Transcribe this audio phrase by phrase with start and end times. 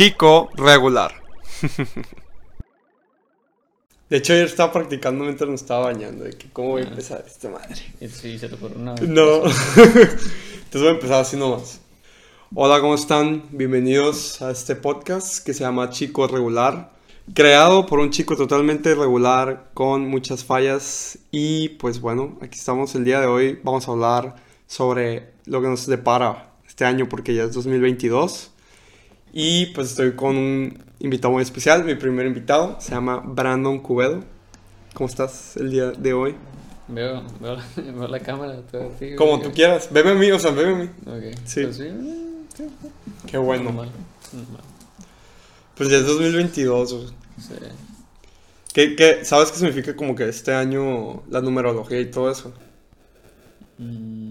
[0.00, 1.12] chico regular.
[4.08, 6.24] De hecho, ayer estaba practicando mientras me estaba bañando.
[6.24, 7.76] De que cómo voy a empezar esta madre.
[8.08, 8.94] Sí, se te ocurre una.
[8.94, 9.42] No.
[9.44, 10.30] Entonces
[10.72, 11.82] voy a empezar así nomás.
[12.54, 13.44] Hola, ¿cómo están?
[13.50, 16.92] Bienvenidos a este podcast que se llama Chico Regular.
[17.34, 21.18] Creado por un chico totalmente regular con muchas fallas.
[21.30, 23.60] Y pues bueno, aquí estamos el día de hoy.
[23.62, 28.49] Vamos a hablar sobre lo que nos depara este año porque ya es 2022.
[29.32, 34.24] Y pues estoy con un invitado muy especial, mi primer invitado, se llama Brandon Cubedo.
[34.94, 36.34] ¿Cómo estás el día de hoy?
[36.88, 38.60] Veo, veo, la, veo la cámara.
[38.70, 40.90] Todo así, Como tú quieras, veme a mí, o sea, veme a mí.
[41.06, 41.38] Ok.
[41.44, 41.62] Sí.
[41.62, 42.68] Pues sí, eh,
[43.26, 43.64] Qué bueno.
[43.64, 43.90] normal,
[44.32, 44.62] normal.
[45.76, 46.92] Pues ya es 2022.
[46.94, 47.06] güey.
[47.38, 47.54] Sí.
[48.72, 52.52] ¿Qué, qué, sabes qué significa como que este año la numerología y todo eso?
[53.78, 54.29] Mm.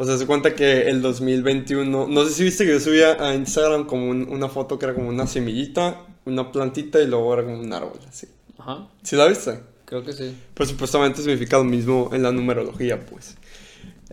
[0.00, 3.34] O sea, se cuenta que el 2021, no sé si viste que yo subía a
[3.34, 7.42] Instagram como un- una foto que era como una semillita, una plantita y luego era
[7.44, 8.26] como un árbol, así.
[8.56, 8.88] Ajá.
[9.02, 9.60] ¿Sí la viste?
[9.84, 10.34] Creo que sí.
[10.54, 13.36] Pues supuestamente significa lo mismo en la numerología, pues.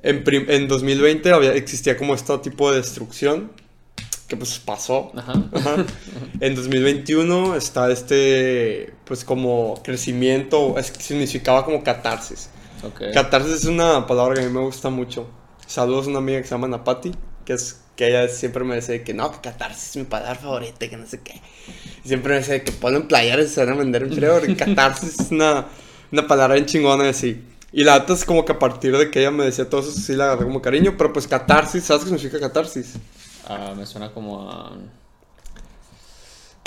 [0.03, 3.49] En, en 2020 había, existía como este tipo de destrucción,
[4.27, 5.13] que pues pasó.
[5.15, 5.41] Ajá.
[5.53, 5.85] Ajá.
[6.41, 12.49] En 2021 está este, pues como crecimiento, es significaba como catarsis.
[12.83, 13.03] Ok.
[13.13, 15.27] Catarsis es una palabra que a mí me gusta mucho.
[15.67, 17.11] Saludos a una amiga que se llama Napati,
[17.43, 20.87] que es que ella siempre me dice que no, que catarsis es mi palabra favorita,
[20.87, 21.41] que no sé qué.
[22.05, 24.55] Y siempre me dice que ponen playeres y se van a vender en frío, porque
[24.65, 25.65] catarsis es una,
[26.09, 27.43] una palabra bien chingona y así.
[27.73, 29.91] Y la neta es como que a partir de que ella me decía todo eso,
[29.91, 32.93] sí la agarré como cariño, pero pues catarsis, ¿sabes qué significa catarsis?
[33.45, 34.71] Ah, me suena como a.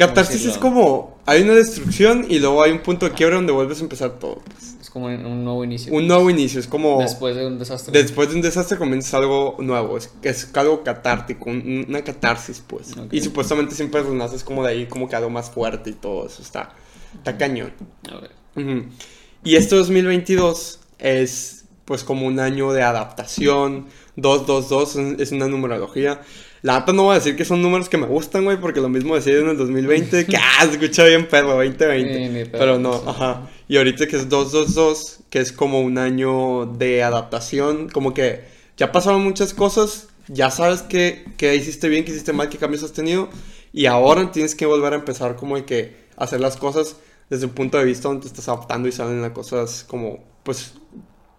[0.06, 3.78] Catarsis es como, hay una destrucción y luego hay un punto de quiebre donde vuelves
[3.80, 4.36] a empezar todo.
[4.44, 4.76] pues.
[4.80, 5.92] Es como un, nuevo inicio.
[5.92, 7.00] Un nuevo inicio, es como...
[7.00, 7.92] Después de un desastre.
[8.02, 12.92] Después de un desastre comienza algo nuevo, es, es algo catártico, un- una catarsis, pues.
[13.12, 16.42] Y supuestamente siempre renaces como de ahí, como que algo más fuerte y todo eso,
[16.42, 16.74] está,
[17.14, 17.72] está cañón.
[18.10, 18.30] A ver.
[18.56, 18.86] Ujú.
[19.44, 26.20] Y este 2022 es pues como un año de adaptación, 222 es- es una numerología.
[26.62, 28.88] La neta no voy a decir que son números que me gustan, güey, porque lo
[28.88, 32.14] mismo decía en el 2020, que ah, se escucha bien perro, 2020.
[32.14, 33.04] Sí, ni pedo, pero no, sí.
[33.06, 33.48] ajá.
[33.68, 38.44] Y ahorita que es 222, que es como un año de adaptación, como que
[38.76, 42.82] ya pasaron muchas cosas, ya sabes que, que hiciste bien, que hiciste mal, qué cambios
[42.82, 43.30] has tenido,
[43.72, 46.96] y ahora tienes que volver a empezar como de que hacer las cosas
[47.30, 50.74] desde un punto de vista donde te estás adaptando y salen las cosas como, pues,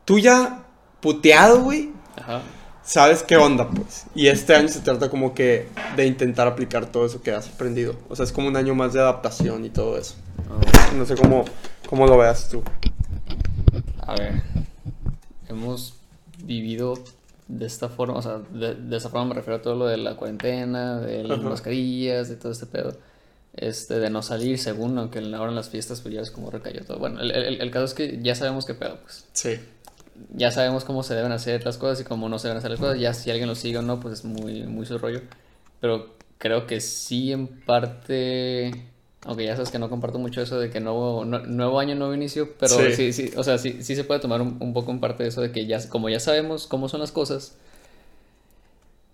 [0.06, 0.66] tú ya
[1.02, 2.42] puteado, güey, Ajá.
[2.92, 4.06] Sabes qué onda, pues.
[4.16, 7.96] Y este año se trata como que de intentar aplicar todo eso que has aprendido.
[8.10, 10.16] O sea, es como un año más de adaptación y todo eso.
[10.50, 11.46] Ah, No sé cómo,
[11.88, 12.62] cómo lo veas tú.
[14.06, 14.42] A ver,
[15.48, 15.96] hemos
[16.44, 16.96] vivido
[17.48, 19.98] de esta forma, o sea, de, de esta forma me refiero a todo lo de
[19.98, 21.50] la cuarentena, de las Ajá.
[21.50, 22.98] mascarillas, de todo este pedo,
[23.56, 26.84] este, de no salir según, aunque ahora en las fiestas pues ya es como recayó
[26.86, 27.00] todo.
[27.00, 29.26] Bueno, el, el- el caso es que ya sabemos qué pedo, pues.
[29.34, 29.60] Sí.
[30.36, 32.80] Ya sabemos cómo se deben hacer las cosas y cómo no se deben hacer las
[32.80, 35.22] cosas, ya si alguien lo sigue o no, pues es muy, muy su rollo.
[35.80, 38.72] Pero creo que sí en parte...
[39.24, 42.14] Aunque ya sabes que no comparto mucho eso de que nuevo, nue- nuevo año, nuevo
[42.16, 42.94] inicio, pero Sí.
[42.96, 45.30] sí, sí, o sea, sí, sí se puede tomar un, un poco en parte de
[45.30, 47.56] eso de que ya, como ya sabemos cómo son las cosas,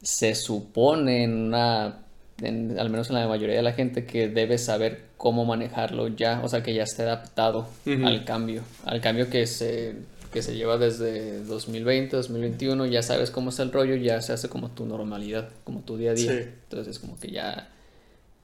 [0.01, 1.99] se supone en una,
[2.41, 6.41] en- al menos en la mayoría de la gente, que debe saber cómo manejarlo ya,
[6.43, 7.67] o sea, que ya esté adaptado
[8.05, 9.95] al cambio, al cambio que se,
[10.37, 14.49] que se lleva desde 2020, 2021, ya sabes cómo está el rollo, ya se hace
[14.49, 16.37] como tu normalidad, como tu día a día, Sí.
[16.63, 17.71] entonces es como que ya...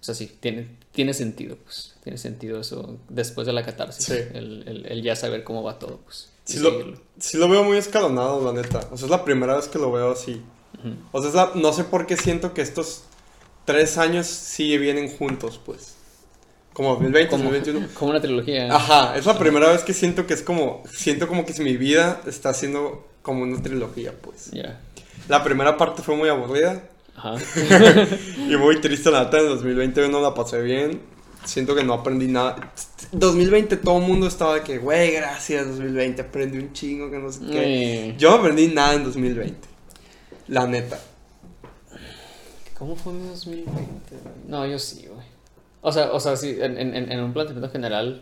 [0.02, 1.94] O sea, sí, tiene, tiene sentido, pues.
[2.04, 4.06] Tiene sentido eso después de la catarsis.
[4.06, 4.14] Sí.
[4.34, 6.30] El, el- el ya saber cómo va todo, pues.
[6.46, 6.72] Sí lo,
[7.20, 8.80] sí lo veo muy escalonado, la neta.
[8.92, 10.42] O sea, es la primera vez que lo veo así.
[10.80, 10.96] Ujú.
[11.14, 13.04] O sea, la- no sé por qué siento que estos
[13.66, 15.96] tres años sí vienen juntos, pues.
[16.74, 17.88] Como 2020, Como, 2021.
[17.94, 18.76] como una trilogía.
[18.76, 22.22] Ajá, es la primera vez que siento que es como, siento como que mi vida
[22.26, 24.52] está siendo como una trilogía, pues.
[24.52, 24.80] Ya.
[25.30, 26.84] La primera parte fue muy aburrida
[27.16, 27.36] Ajá.
[28.38, 31.00] y muy triste, la neta, en 2020 no la pasé bien.
[31.46, 32.74] Siento que no aprendí nada.
[33.12, 37.32] 2020 todo el mundo estaba de que, güey, gracias 2020, aprendí un chingo, que no
[37.32, 38.10] sé qué.
[38.10, 39.68] Eh, Yo no aprendí nada en 2020.
[40.48, 41.00] La neta.
[42.78, 43.72] ¿Cómo fue mi 2020?
[44.48, 45.33] No, yo sí, güey.
[45.84, 48.22] O sea, o sea, sí, en, en, en un planteamiento general,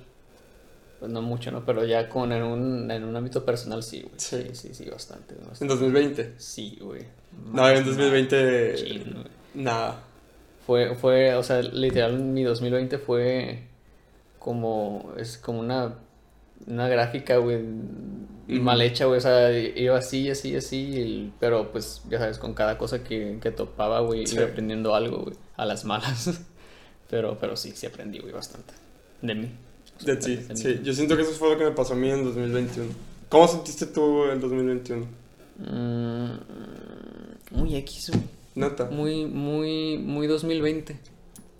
[0.99, 1.63] pues no mucho, ¿no?
[1.65, 4.13] Pero ya con en un, en un ámbito personal, sí, güey.
[4.17, 4.43] Sí.
[4.51, 5.35] Sí, sí, sí, bastante.
[5.39, 5.73] En bastante.
[5.73, 6.33] 2020.
[6.37, 7.05] Sí, güey.
[7.53, 8.75] No, en 2020.
[8.75, 9.25] Chin, güey.
[9.53, 10.01] Nada.
[10.65, 13.63] Fue, fue, o sea, literal, mi 2020 fue
[14.39, 15.95] como, es como una,
[16.67, 17.59] una gráfica, güey,
[18.47, 22.53] mal hecha, güey, o sea, iba así, así, así, y- pero pues, ya sabes, con
[22.53, 24.35] cada cosa que, que topaba, güey, Sí.
[24.35, 26.41] iba aprendiendo algo, güey, a las malas.
[27.11, 28.73] Pero, pero sí, sí aprendí, güey, bastante.
[29.21, 29.51] De mí.
[30.03, 30.79] De ti, sí.
[30.81, 32.89] Yo siento que eso fue lo que me pasó a mí en 2021.
[33.29, 35.05] ¿Cómo sentiste tú el 2021?
[35.59, 36.31] Mm,
[37.51, 38.23] muy X, güey.
[38.55, 38.85] Nota.
[38.85, 40.97] Muy, muy, muy 2020.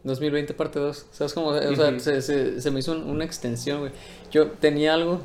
[0.04, 1.06] 2020 parte 2.
[1.12, 1.48] ¿Sabes cómo?
[1.48, 3.92] O sea, se, se, se, me hizo una extensión, güey.
[4.32, 5.22] Yo tenía algo,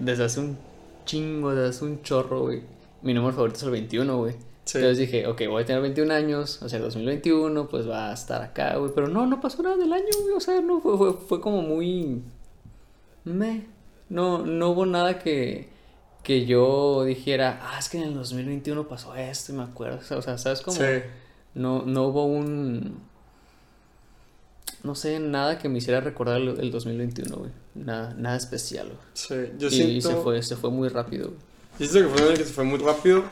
[0.00, 0.56] desde hace un
[1.04, 2.62] chingo, desde hace un chorro, güey.
[3.02, 4.34] Mi número favorito es el 21, güey.
[4.66, 8.42] Entonces dije, ok, voy a tener 21 años, o sea, 2021, pues va a estar
[8.42, 8.92] acá, güey.
[8.94, 10.34] Pero no, no pasó nada del año, güey.
[10.34, 12.22] O sea, no, fue, fue, fue como muy...
[13.24, 13.66] Me.
[14.08, 15.68] No, no hubo nada que,
[16.22, 19.98] que yo dijera, ah, es que en el 2021 pasó esto y me acuerdo.
[20.16, 20.76] O sea, ¿sabes cómo?
[20.76, 21.02] Sí.
[21.54, 23.00] No, no hubo un...
[24.84, 27.50] No sé, nada que me hiciera recordar el, 2021, güey.
[27.74, 28.98] Nada, nada especial, güey.
[29.14, 29.92] Sí, yo y, siento...
[29.92, 31.40] Y se fue, se fue muy rápido, güey.
[31.78, 33.24] Yo siento que fue que se fue muy rápido,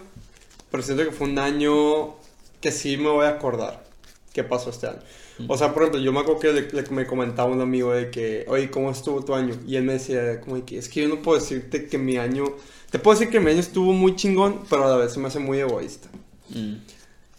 [0.70, 2.14] pero siento que fue un año
[2.60, 3.84] que sí me voy a acordar
[4.32, 5.00] qué pasó este año.
[5.48, 8.70] O sea, por ejemplo, yo me acuerdo que me comentaba un amigo de que, oye,
[8.70, 9.54] ¿cómo estuvo tu año?
[9.66, 12.44] Y él me decía, como que es que yo no puedo decirte que mi año,
[12.90, 15.28] te puedo decir que mi año estuvo muy chingón, pero a la vez se me
[15.28, 16.08] hace muy egoísta.
[16.50, 16.74] Mm.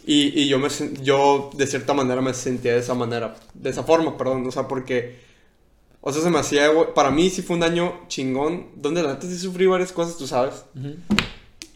[0.06, 0.70] Y, y, yo, me,
[1.04, 4.68] yo de cierta manera me sentía de esa manera, de esa forma, perdón, o sea,
[4.68, 5.20] porque,
[6.02, 9.38] o sea, se me hacía, para mí sí fue un año chingón, donde antes sí
[9.38, 10.66] sufrí varias cosas, tú sabes.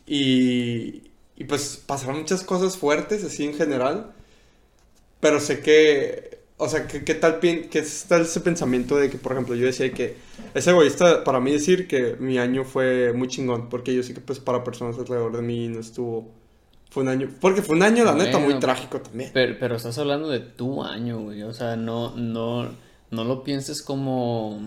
[0.07, 1.03] Y,
[1.37, 4.13] y pues pasaron muchas cosas fuertes, así en general.
[5.19, 9.55] Pero sé que, o sea, ¿qué, tal qué está ese pensamiento de que, por ejemplo,
[9.55, 10.15] yo decía que
[10.53, 14.21] es egoísta para mí decir que mi año fue muy chingón, porque yo sé que
[14.21, 16.31] pues para personas alrededor de mí no estuvo,
[16.89, 19.31] fue un año, porque fue un año, la neta, muy trágico también.
[19.33, 22.69] Pero, pero estás hablando de tu año, güey, o sea, no, no,
[23.11, 24.61] no lo pienses como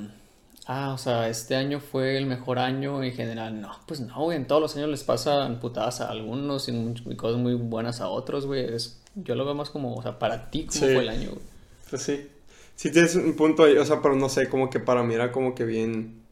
[0.69, 3.61] ah, o sea, este año fue el mejor año en general.
[3.61, 7.41] No, pues no, güey, en todos los años les pasan putadas a algunos y cosas
[7.41, 8.69] muy buenas a otros, güey.
[9.17, 11.43] yo lo veo más como, o sea, para ti, ¿cómo fue el año, güey?
[11.91, 12.29] Pues sí.
[12.77, 15.33] Sí tienes un punto ahí, o sea, pero no sé, como que para mí era
[15.33, 16.23] como que bien...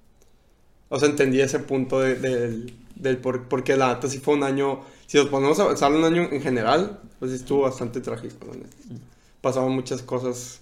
[0.88, 4.82] O sea, entendí ese punto de, del por, porque la neta sí fue un año...
[5.08, 8.76] Si nos ponemos a pensar un año en general, pues estuvo bastante trágico, la neta.
[8.88, 8.98] Mm.
[9.40, 10.60] Pasaban muchas cosas,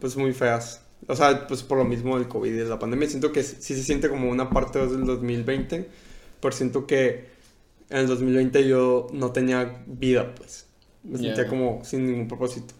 [0.00, 0.83] pues muy feas.
[1.06, 3.74] O sea, pues por lo mismo del COVID y de la pandemia, siento que sí
[3.74, 5.88] se siente como una parte del 2020,
[6.40, 7.26] pero siento que
[7.90, 10.66] en el 2020 yo no tenía vida, pues.
[11.02, 12.74] Me sentía como sin ningún propósito.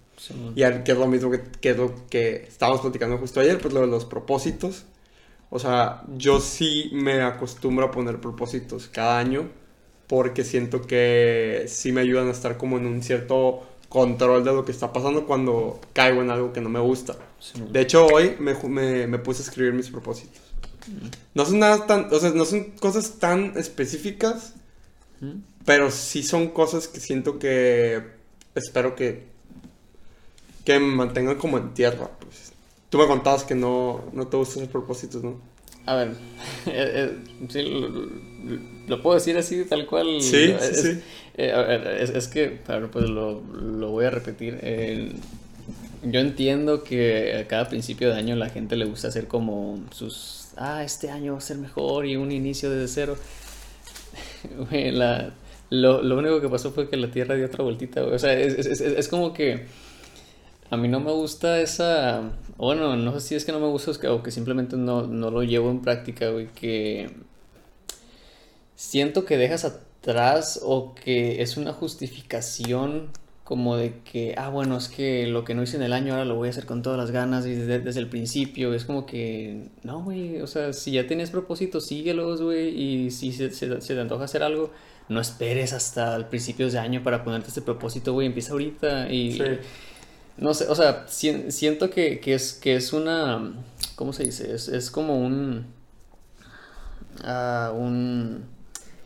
[0.55, 3.75] Y que es lo mismo que, que, es lo que estábamos platicando justo ayer, pues
[3.75, 4.85] lo de los propósitos.
[5.51, 9.51] O sea, yo sí me acostumbro a poner propósitos cada año
[10.07, 14.65] porque siento que sí me ayudan a estar como en un cierto control de lo
[14.65, 17.17] que está pasando cuando caigo en algo que no me gusta.
[17.71, 20.43] De hecho, hoy me, me, me, puse a escribir mis propósitos.
[21.35, 24.55] No son nada tan, o sea, no son cosas tan específicas,
[25.65, 28.03] pero sí son cosas que siento que
[28.55, 29.35] espero que
[30.65, 32.11] que me mantengan como en tierra.
[32.19, 32.53] Pues.
[32.89, 35.37] Tú me contabas que no, no te gustan esos propósitos, ¿no?
[35.87, 36.09] A ver,
[36.67, 37.13] eh, eh,
[37.49, 37.85] sí,
[38.87, 40.21] lo, puedo decir así, tal cual.
[40.21, 41.01] Sí, sí, sí.
[41.37, 44.59] Eh, a ver, es, que, claro, pues lo, lo, voy a repetir.
[46.05, 50.49] yo entiendo que a cada principio de año la gente le gusta hacer como sus.
[50.57, 53.17] Ah, este año va a ser mejor y un inicio desde cero.
[54.71, 55.35] la,
[55.71, 58.55] lo, lo, único que pasó fue que la Tierra dio otra vueltita, O sea, es,
[58.67, 59.67] es, es como que
[60.75, 62.33] a mí no me gusta esa.
[62.57, 65.43] Bueno, no sé si es que no me gusta o que simplemente no, no lo
[65.43, 66.49] llevo en práctica, güey.
[66.49, 67.11] Que
[68.75, 73.11] siento que dejas atrás o que es una justificación
[73.45, 76.25] como de que, ah, bueno, es que lo que no hice en el año ahora
[76.25, 78.73] lo voy a hacer con todas las ganas y desde, el principio.
[78.73, 83.33] Es como que, no, güey, o sea, si ya tienes propósitos, síguelos, güey, y si
[83.33, 84.71] se, te antoja hacer algo,
[85.11, 89.39] no esperes hasta el principios de año para ponerte este propósito, güey, empieza ahorita y...
[90.37, 93.55] No sé, o sea, siento que, es, que es una.
[93.95, 94.53] ¿Cómo se dice?
[94.55, 95.67] Es, como un.
[97.23, 98.45] Uh, un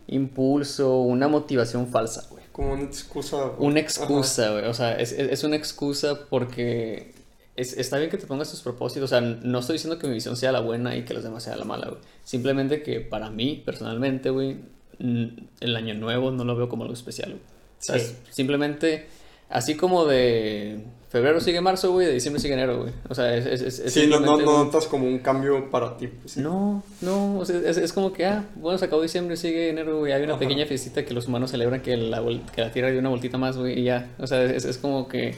[0.07, 2.45] impulso, una motivación falsa, güey.
[2.53, 3.53] Como una excusa.
[3.59, 4.65] Una excusa, güey.
[4.65, 7.13] O sea, es, una excusa porque
[7.57, 9.05] está bien que te pongas tus propósitos.
[9.05, 11.43] O sea, no estoy diciendo que mi visión sea la buena y que los demás
[11.43, 12.01] sea la mala, güey.
[12.25, 14.57] Simplemente que para mí, personalmente, güey,
[14.99, 17.43] el año nuevo no lo veo como algo especial, güey.
[17.81, 18.17] Sí.
[18.31, 19.07] simplemente,
[19.49, 22.93] así como de febrero sigue marzo, güey, de diciembre sigue enero, güey.
[23.09, 23.47] O sea, es...
[23.47, 26.09] es, es sí, no, no, no, notas como un cambio para ti.
[26.09, 29.99] Pues, no, no, o sea, es, como que, ah, bueno, se acabó diciembre, sigue enero,
[29.99, 30.13] güey.
[30.13, 32.23] Hay una pequeña fiestita que los humanos celebran que la,
[32.55, 34.11] que la Tierra dio una vueltita más, güey, y ya.
[34.19, 35.35] O sea, es, como que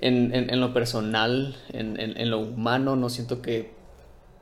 [0.00, 3.72] en, en, en lo personal, en, en, lo humano, no siento que,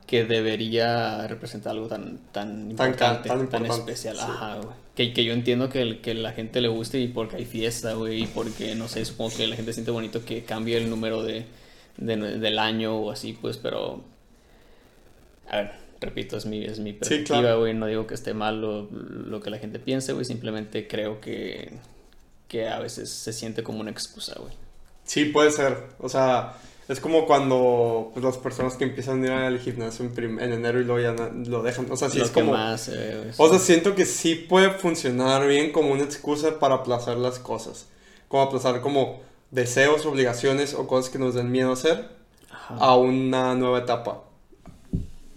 [0.05, 4.19] que debería representar algo tan, tan importante, tan, especial.
[4.19, 4.86] Ajá, güey.
[4.97, 7.93] Que, que yo entiendo que, el, que la gente le guste y porque hay fiesta,
[7.93, 11.23] güey, y porque, no sé, supongo que la gente siente bonito que cambie el número
[11.23, 11.45] de,
[11.97, 14.03] de- del año o así, pues, pero...
[15.49, 17.59] A ver, repito, es mi, es mi perspectiva, claro.
[17.59, 21.21] güey, no digo que esté mal lo, lo que la gente piense, güey, simplemente creo
[21.21, 21.71] que,
[22.49, 24.53] que a veces se siente como una excusa, güey.
[25.05, 25.77] Sí, puede ser.
[25.99, 26.53] O sea,
[26.87, 30.79] es como cuando pues, las personas que empiezan a ir al gimnasio en, en enero
[30.79, 31.13] y luego ya
[31.45, 31.91] lo dejan.
[31.91, 32.53] O sea, sí lo es como...
[32.53, 32.89] más...
[32.93, 37.39] eh, O sea, siento que sí puede funcionar bien como una excusa para aplazar las
[37.39, 37.87] cosas.
[38.29, 39.19] Como aplazar como
[39.51, 42.09] deseos, obligaciones o cosas que nos den miedo hacer
[42.49, 42.75] Ajá.
[42.75, 44.23] a una nueva etapa.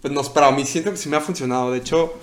[0.01, 1.71] Pues no, pero a mí siento que sí me ha funcionado.
[1.71, 2.13] De hecho,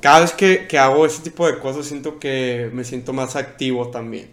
[0.00, 3.88] cada vez que, que hago ese tipo de cosas siento que me siento más activo
[3.88, 4.30] también.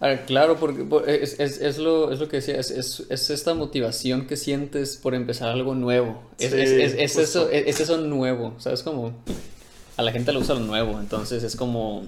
[0.00, 3.04] A ver, claro, porque por- es, es, es lo, es lo que decía, es, es,
[3.10, 6.22] es esta motivación que sientes por empezar algo nuevo.
[6.38, 6.56] Es, Sí,
[7.20, 8.82] eso, es, es eso nuevo, ¿sabes?
[8.82, 9.12] Como
[9.98, 12.04] a la gente le gusta lo nuevo, entonces es como,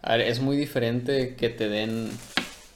[0.00, 2.08] a ver, es muy diferente que te den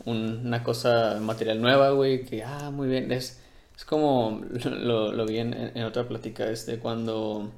[0.04, 3.38] un- una cosa material nueva, güey, que, ah, muy bien, es,
[3.74, 7.50] es como, lo, lo vi en, en otra plática, este, cuando...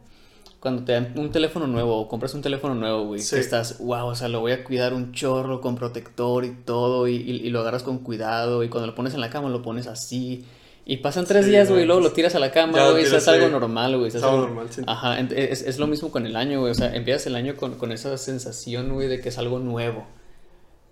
[0.60, 3.36] Cuando te dan un teléfono nuevo o compras un teléfono nuevo, güey, Sí.
[3.36, 7.06] que estás, wow, o sea, lo voy a cuidar un chorro con protector y todo,
[7.06, 9.62] y, y- y lo agarras con cuidado, y cuando lo pones en la cama lo
[9.62, 10.44] pones así,
[10.84, 13.22] y pasan tres Sí, días, güey, y luego lo tiras a la cama, güey, tiras
[13.22, 14.08] es algo normal, güey.
[14.08, 14.82] Es algo normal, sí.
[14.86, 17.54] Ajá, ent- es, es lo mismo con el año, güey, o sea, empiezas el año
[17.56, 20.06] con, con esa sensación, güey, de que es algo nuevo.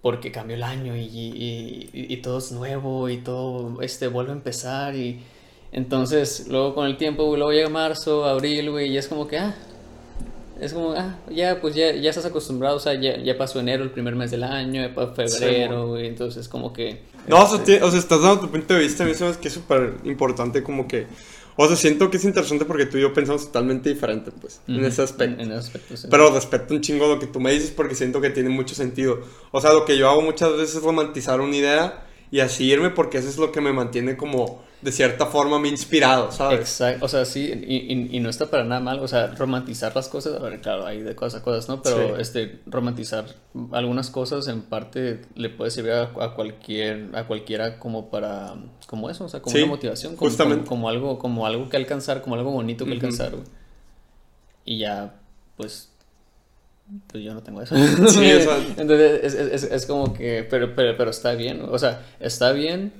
[0.03, 4.31] Porque cambió el año y, y, y- y todo es nuevo y todo este, vuelve
[4.31, 5.21] a empezar y
[5.77, 9.39] entonces luego con el tiempo, güey, luego llega marzo, abril, güey, y es como que,
[9.39, 9.55] ah,
[10.61, 13.85] es como, ah, ya, pues ya, ya estás acostumbrado, o sea, ya, ya pasó enero,
[13.85, 17.03] el primer mes del año, ya pasó febrero, güey, entonces como que...
[17.29, 19.31] No, o sea, ti- o sea, estás dando tu punto de vista, a mí se
[19.41, 21.07] que es súper importante como que...
[21.59, 24.77] O sea, siento que es interesante porque tú y yo pensamos totalmente diferente, pues, en
[24.77, 25.43] Ujú, ese aspecto.
[25.43, 26.07] En, en ese aspecto, sí.
[26.11, 29.21] Pero respeto un chingo lo que tú me dices porque siento que tiene mucho sentido.
[29.53, 32.91] O sea, lo que yo hago muchas veces es romantizar una idea y así irme
[32.91, 36.61] porque eso es lo que me mantiene como, de cierta forma, me inspirado, ¿sabes?
[36.61, 39.95] Exacto, o sea, sí, y, y- y no está para nada mal, o sea, romantizar
[39.97, 41.83] las cosas, a ver, claro, hay de cosas a cosas, ¿no?
[41.83, 42.21] Pero Sí.
[42.21, 43.27] este, romantizar
[43.73, 48.55] algunas cosas en parte le puede servir a, a cualquier, a cualquiera como para,
[48.87, 50.65] como eso, o sea, como Sí, una motivación, como, justamente.
[50.65, 53.45] como, como algo, como algo que alcanzar, como algo bonito que alcanzar, güey.
[54.65, 55.15] Y ya,
[55.57, 55.91] pues,
[57.09, 57.75] pues yo no tengo eso.
[58.09, 61.79] Sí, o sea- Entonces, es, es, es- como que, pero, pero, pero está bien, o
[61.79, 62.93] sea, está bien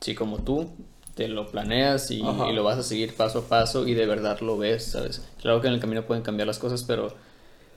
[0.00, 0.70] si como tú
[1.14, 4.40] te lo planeas y, y lo vas a seguir paso a paso y de verdad
[4.40, 5.22] lo ves, ¿sabes?
[5.40, 7.14] Claro que en el camino pueden cambiar las cosas, pero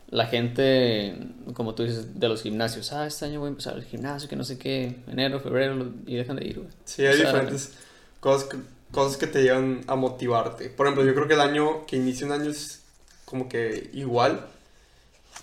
[0.10, 1.16] la gente,
[1.54, 4.36] como tú dices, de los gimnasios, ah, este año voy a empezar el gimnasio, que
[4.36, 6.70] no sé qué, enero, febrero, y dejan de ir, güey.
[6.86, 7.74] Sí, hay O sea, diferentes
[8.20, 8.58] cosas que,
[8.92, 10.70] cosas que te llevan a motivarte.
[10.70, 12.82] Por ejemplo, yo creo que el año que inicia un año es
[13.26, 14.48] como que igual.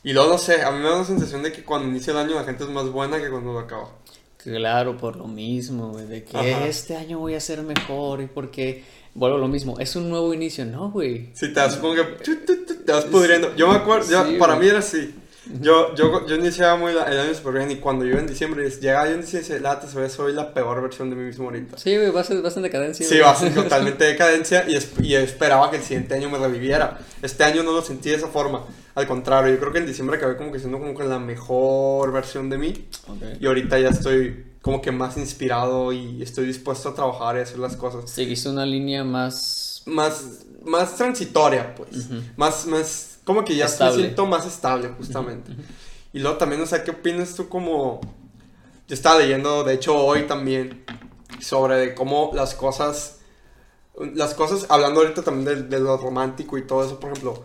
[0.02, 2.18] Y luego, no sé, a mí me da la sensación de que cuando inicia el
[2.18, 3.88] año la gente es más buena que cuando lo acaba.
[4.36, 6.66] Claro, por lo mismo, güey, de que Ajá.
[6.66, 8.84] este año voy a ser mejor y porque,
[9.14, 11.30] vuelvo lo mismo, es un nuevo inicio, ¿no, güey?
[11.32, 13.54] Sí, te das como que te vas pudriendo.
[13.56, 15.14] Yo me acuerdo, yo- para mí era así.
[15.60, 18.68] Yo, yo, yo iniciaba muy la- el año súper bien y cuando yo en diciembre
[18.70, 21.76] llegaba yo en diciembre late, soy, la peor versión de mí mismo ahorita.
[21.78, 23.06] Sí, güey, vas, vas en decadencia.
[23.06, 23.24] Sí, güey.
[23.24, 26.98] va a ser totalmente decadencia y, es- y esperaba que el siguiente año me reviviera.
[27.22, 28.64] Este año no lo sentí de esa forma.
[28.94, 32.12] Al contrario, yo creo que en diciembre acabé como que siendo como que la mejor
[32.12, 32.88] versión de mí.
[33.08, 33.22] Ok.
[33.40, 37.58] Y ahorita ya estoy como que más inspirado y estoy dispuesto a trabajar y hacer
[37.58, 38.08] las cosas.
[38.10, 39.82] Seguiste una línea más...
[39.86, 42.06] Más, más transitoria, pues.
[42.06, 42.22] Ujú.
[42.38, 43.96] Más, más, como que ya Estable.
[43.96, 45.52] me siento más estable, justamente.
[46.12, 48.00] Y luego también, o sea, ¿qué opinas tú como...
[48.86, 50.84] Yo estaba leyendo, de hecho, hoy también,
[51.40, 53.18] sobre cómo las cosas...
[54.14, 57.44] Las cosas, hablando ahorita también de, de lo romántico y todo eso, por ejemplo,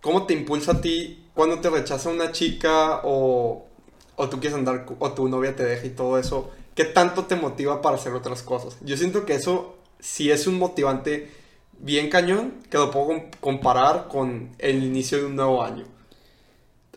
[0.00, 3.66] ¿cómo te impulsa a ti cuando te rechaza una chica o,
[4.14, 6.50] o tú quieres andar, o tu novia te deja y todo eso?
[6.74, 8.76] ¿Qué tanto te motiva para hacer otras cosas?
[8.82, 11.32] Yo siento que eso sí es un motivante
[11.78, 15.86] bien cañón que lo puedo com- comparar con el inicio de un nuevo año.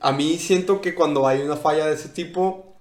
[0.01, 2.75] A mí siento que cuando hay una falla de ese tipo,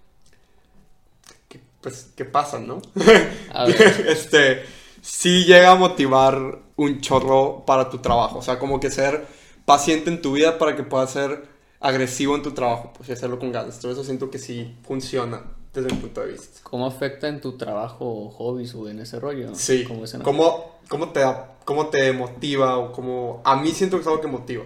[1.48, 2.80] que, pues, ¿qué pasa, no?
[3.52, 4.64] A ver, este,
[5.02, 8.38] sí llega a motivar un chorro para tu trabajo.
[8.38, 9.26] O sea, como que ser
[9.64, 11.48] paciente en tu vida para que puedas ser
[11.80, 13.78] agresivo en tu trabajo, pues y hacerlo con ganas.
[13.80, 15.42] Todo eso siento que sí funciona
[15.72, 16.60] desde mi punto de vista.
[16.64, 19.54] ¿cómo afecta en tu trabajo o hobbies o en ese rollo?
[19.54, 19.84] Sí.
[19.84, 20.22] ¿Cómo no?
[20.24, 21.20] ¿Cómo, cómo, te,
[21.64, 23.40] ¿Cómo te motiva o cómo...
[23.44, 24.64] A mí siento que es algo que motiva.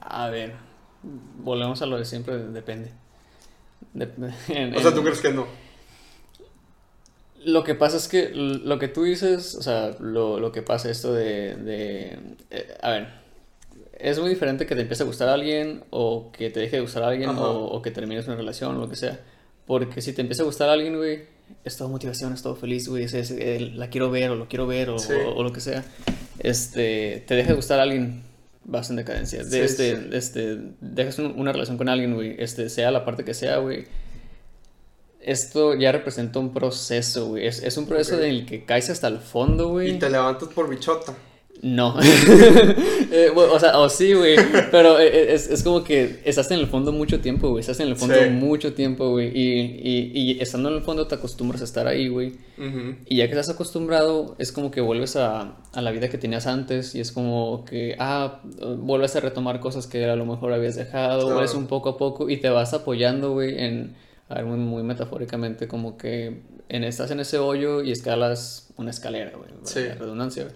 [0.00, 0.54] A ver,
[1.38, 2.92] volvemos a lo de siempre, depende.
[3.94, 4.12] Dep-
[4.48, 5.46] en- O sea, en- ¿tú crees que no?
[7.44, 10.90] Lo que pasa es que lo que tú dices, o sea, lo, lo que pasa
[10.90, 12.18] esto de, de,
[12.50, 13.08] eh, a ver,
[13.98, 16.82] es muy diferente que te empiece a gustar a alguien o que te deje de
[16.82, 19.20] gustar a alguien o que termines una relación o lo que sea.
[19.66, 21.22] Porque si te empieza a gustar a alguien, güey,
[21.64, 24.48] es todo motivación, es todo feliz, güey, es, es, eh, la quiero ver o lo
[24.48, 25.12] quiero ver o, Sí.
[25.12, 25.84] o- o lo que sea.
[26.38, 28.22] Este, te deja de gustar a alguien,
[28.64, 29.42] vas en decadencia.
[29.44, 30.02] De, Sí, este, sí.
[30.12, 33.86] este, dejas un- una relación con alguien, güey, este, sea la parte que sea, güey.
[35.20, 37.46] Esto ya representa un proceso, güey.
[37.46, 38.22] Es, es un proceso Ok.
[38.24, 39.92] en el que caes hasta el fondo, güey.
[39.92, 41.14] Y te levantas por bichota.
[41.64, 41.96] No.
[43.16, 44.34] Eh, bueno, o sea, o sí, güey.
[44.72, 47.60] Pero eh, es, es como que estás en el fondo mucho tiempo, güey.
[47.60, 48.28] Estás en el fondo Sí.
[48.30, 49.28] mucho tiempo, güey.
[49.28, 52.32] Y, y, y estando en el fondo te acostumbras a estar ahí, güey.
[53.06, 56.48] Y ya que estás acostumbrado, es como que vuelves a, a la vida que tenías
[56.48, 56.96] antes.
[56.96, 58.40] Y es como que, ah,
[58.78, 61.20] vuelves a retomar cosas que a lo mejor habías dejado.
[61.20, 61.34] Claro.
[61.34, 63.94] Vuelves un poco a poco y te vas apoyando, güey, en.
[64.28, 68.90] A ver, muy, muy metafóricamente, como que en, estás en ese hoyo y escalas una
[68.90, 69.50] escalera, güey.
[69.62, 69.80] Sí.
[69.86, 70.54] La redundancia, güey.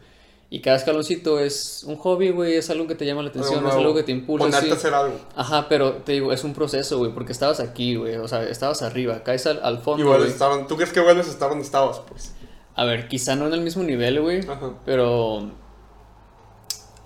[0.51, 3.75] Y cada escaloncito es un hobby, güey, es algo que te llama la atención, es
[3.75, 4.47] algo que te impulsa.
[4.47, 4.73] Ponerte sí.
[4.73, 5.21] a hacer algo.
[5.37, 8.81] Ajá, pero te digo, es un proceso, güey, porque estabas aquí, güey, o sea, estabas
[8.81, 10.31] arriba, caes al, fondo, a güey.
[10.31, 12.33] estar donde- ¿Tú crees que vuelves a estar donde estabas, pues?
[12.77, 14.73] A ver, quizá no en el mismo nivel, güey, Ajá.
[14.87, 15.51] pero...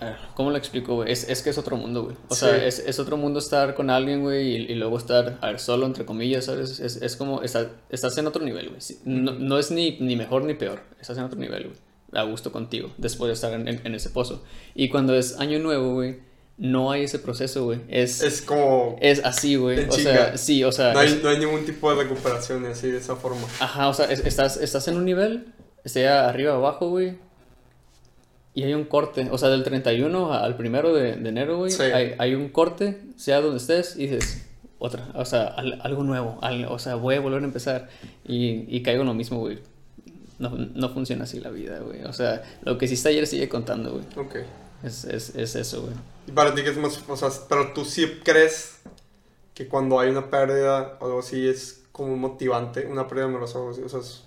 [0.01, 1.11] A ver, ¿cómo lo explico, güey?
[1.13, 2.17] Es, es que es otro mundo, güey.
[2.29, 2.41] O Sí.
[2.41, 5.61] sea, es, es otro mundo estar con alguien, güey, y, y luego estar, a ver,
[5.61, 6.79] solo, entre comillas, ¿sabes?
[6.81, 8.81] Es, es como, está- estás en otro nivel, güey.
[9.05, 11.77] No, no es ni, ni mejor ni peor, estás en otro nivel, güey.
[12.13, 14.45] A gusto contigo, después de estar en, en- ese pozo.
[14.75, 16.19] Y cuando es año nuevo, güey,
[16.59, 17.81] no hay ese proceso, güey.
[17.89, 18.97] Es, es, Es como...
[19.25, 19.89] así, güey.
[19.89, 20.93] O sea, sí, o sea...
[20.93, 23.41] No hay, es- no hay ningún tipo de recuperación así de esa forma.
[23.61, 25.47] Ajá, o sea, es- estás, estás en un nivel,
[25.87, 27.17] sea arriba abajo, güey.
[28.55, 31.71] Y hay un corte, o sea, del 31 al primero de, de enero, güey.
[31.71, 31.83] Sí.
[31.83, 34.47] Hay, hay un corte, sea donde estés, y dices,
[34.79, 37.89] otra, o sea, al- algo nuevo, al- o sea, voy a volver a empezar.
[38.29, 39.61] Y, y caigo en lo mismo, güey.
[40.43, 42.03] No, no funciona así la vida, güey.
[42.05, 44.05] O sea, lo que hiciste ayer sigue contando, güey.
[44.17, 44.37] Ok.
[44.83, 45.95] Es, es, es eso, güey.
[46.27, 46.99] Y para ti que es más...
[47.09, 48.81] O sea, pero tú sí crees
[49.55, 53.69] que cuando hay una pérdida o algo así es como motivante, una pérdida amorosa o
[53.69, 54.25] algo así, o sea, es-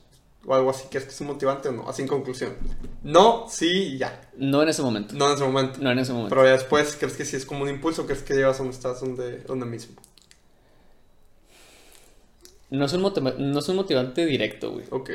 [0.47, 1.89] o algo así, ¿crees que es motivante o no?
[1.89, 2.53] Así en conclusión.
[3.03, 4.21] No, sí y ya.
[4.37, 5.15] No en ese momento.
[5.15, 5.79] No en ese momento.
[5.81, 6.29] No en ese momento.
[6.35, 8.73] Pero ya después, ¿crees que sí es como un impulso o crees que llevas donde
[8.73, 9.95] estás, donde, donde mismo?
[12.69, 14.85] No es, un no es un motivante directo, güey.
[14.91, 15.09] Ok.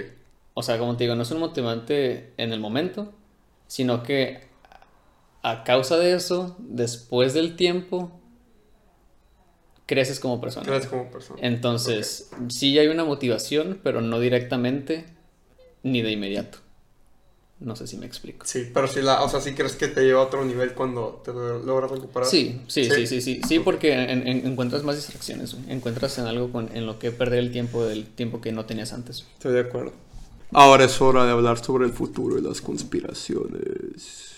[0.55, 3.13] O sea, como te digo, no es un motivante en el momento,
[3.67, 4.49] sino que
[5.43, 8.13] a causa de eso, después del tiempo,
[9.87, 10.67] creces como persona.
[10.67, 11.41] Crees como persona.
[11.43, 15.07] Entonces, sí hay una motivación, pero no directamente
[15.83, 16.59] ni de inmediato.
[17.59, 18.47] No sé si me explico.
[18.47, 21.21] Sí, pero sí, la, o sea, sí crees que te lleva a otro nivel cuando
[21.23, 22.27] te lo- logras recuperar.
[22.27, 22.91] Sí, sí, Sí.
[22.91, 26.87] sí, sí, sí, sí, porque en- en- encuentras más distracciones, encuentras en algo con- en
[26.87, 29.27] lo que perder el tiempo del tiempo que no tenías antes.
[29.35, 29.93] Estoy de acuerdo.
[30.53, 34.31] Ahora es hora de hablar sobre el futuro y las conspiraciones.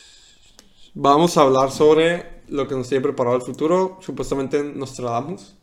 [0.94, 3.98] Vamos a hablar sobre lo que nos tiene preparado el futuro.
[4.02, 5.54] Supuestamente Nostradamus.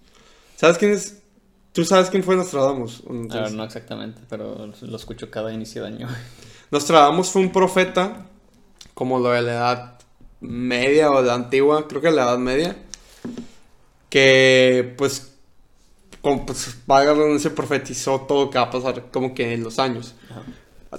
[0.55, 1.21] ¿Sabes quién es?
[1.71, 3.03] ¿Tú sabes quién fue Nostradamus?
[3.29, 6.07] A ver, no exactamente, pero lo escucho cada inicio de año.
[6.71, 8.25] Nostradamus fue un profeta,
[8.95, 9.99] como lo de la edad
[10.41, 12.75] media o la antigua, creo que la edad media,
[14.09, 15.31] que pues,
[16.21, 17.13] como, pues valga
[17.55, 20.15] profetizó todo lo que va a pasar como que en los años.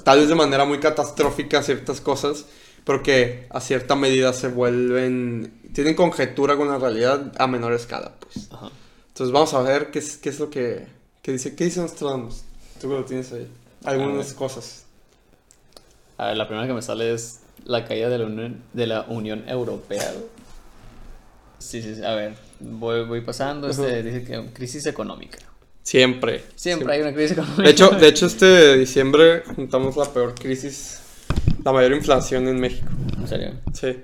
[0.05, 2.47] Tal vez de manera muy catastrófica ciertas cosas,
[2.85, 8.13] pero que a cierta medida se vuelven, tienen conjetura con la realidad a menor escala,
[8.21, 8.49] pues.
[8.53, 8.71] Ajá.
[9.09, 10.87] Entonces vamos a ver qué es, qué es lo que,
[11.23, 12.43] qué dice, qué dice Nostradamus.
[12.81, 13.47] Tú que lo tienes ahí.
[13.85, 14.37] Algunas ver.
[14.37, 14.85] cosas.
[16.17, 19.03] A ver, la primera que me sale es la caída de la Unión, de la
[19.03, 20.13] Unión Europea.
[21.59, 22.03] Sí, sí, sí.
[22.05, 23.69] A ver, voy, voy pasando.
[23.69, 25.39] Este, dice que crisis económica.
[25.91, 26.45] Siempre.
[26.55, 27.63] Siempre hay una crisis económica.
[27.65, 31.01] De hecho, de hecho, este diciembre juntamos la peor crisis,
[31.65, 32.87] la mayor inflación en México.
[33.19, 33.97] En serio, Sí.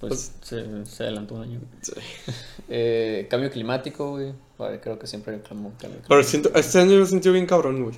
[0.00, 1.60] pues se, se adelantó un año.
[1.82, 1.92] sí.
[2.74, 4.32] Eh, cambio climático, güey.
[4.58, 6.06] Ver, creo que siempre un cambio climático.
[6.08, 7.96] Pero siento, este año lo he sentido bien cabrón, güey.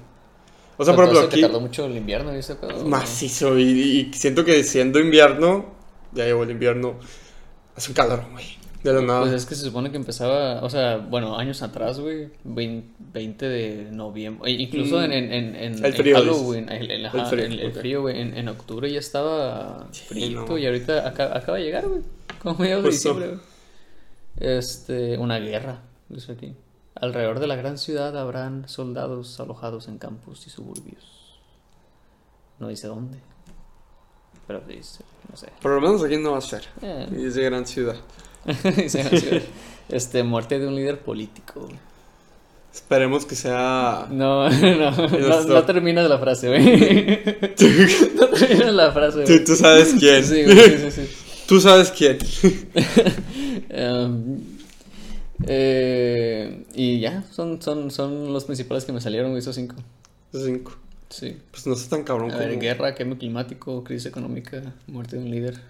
[0.76, 2.84] O sea, por ejemplo, que aquí tardó mucho el invierno y ese pedo.
[2.84, 5.66] macizo y, y siento que siendo invierno,
[6.10, 6.98] ya llegó el invierno,
[7.76, 8.58] hace un calor, güey.
[8.84, 9.20] De la nada.
[9.22, 13.48] Pues es que se supone que empezaba, o sea, bueno, años atrás, güey, 20 20
[13.48, 15.04] de noviembre, e incluso Mm.
[15.04, 18.00] en, en, en, en- El en frío, Halloween, el, el- El frío, el- el frío,
[18.02, 20.58] güey, en, en octubre ya estaba frío no.
[20.58, 22.02] y ahorita acaba, acaba de llegar, güey,
[22.42, 23.40] como mediados de diciembre, güey.
[24.36, 26.54] Este, una guerra, dice aquí.
[26.96, 31.38] Alrededor de la gran ciudad habrán soldados alojados en campos y suburbios.
[32.58, 33.18] No dice dónde,
[34.46, 35.48] pero dice, no sé.
[35.62, 36.64] Por lo menos aquí no va a ser.
[36.82, 37.08] Eh.
[37.16, 37.96] Y es de gran ciudad.
[39.88, 41.68] Este, muerte de un líder político.
[42.72, 44.06] Esperemos que sea.
[44.10, 44.90] No, no,
[45.46, 47.22] no, terminas la frase, güey.
[48.16, 49.44] No terminas la frase, Tú, güey.
[49.44, 50.24] tú sabes quién.
[50.24, 51.08] Sí, güey, sí, sí, sí.
[51.46, 52.18] Tú sabes quién.
[55.46, 59.76] Eh, y ya, son, son, son los principales que me salieron, güey, esos cinco.
[60.32, 60.76] Cinco.
[61.10, 61.36] Sí.
[61.50, 65.22] Pues no está tan cabrón A ver, como- guerra, cambio climático, crisis económica, muerte de
[65.24, 65.60] un líder.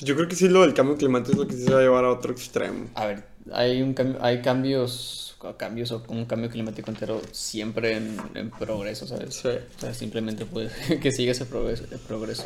[0.00, 1.82] Yo creo que sí lo del cambio climático es lo que sí se va a
[1.82, 2.88] llevar a otro extremo.
[2.94, 8.18] A ver, hay un cambio, hay cambios, cambios o un cambio climático entero siempre en,
[8.34, 9.34] en progreso, ¿sabes?
[9.34, 9.48] Sí.
[9.48, 12.44] O sea, simplemente pues que siga ese progreso, el progreso.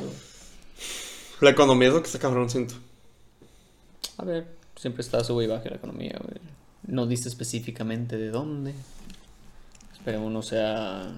[1.40, 2.75] La economía es lo que está cabrón, siento.
[4.19, 6.40] A ver, siempre está sube y baja la economía, güey.
[6.87, 8.75] No dice específicamente de dónde.
[9.93, 11.12] Esperemos no sea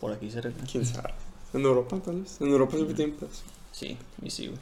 [0.00, 0.52] por aquí cerca.
[0.70, 1.10] ¿Quién sabe?
[1.54, 2.40] En Europa, tal vez.
[2.40, 3.42] En Europa siempre tienen pedos.
[3.70, 4.58] Sí, y sí, güey.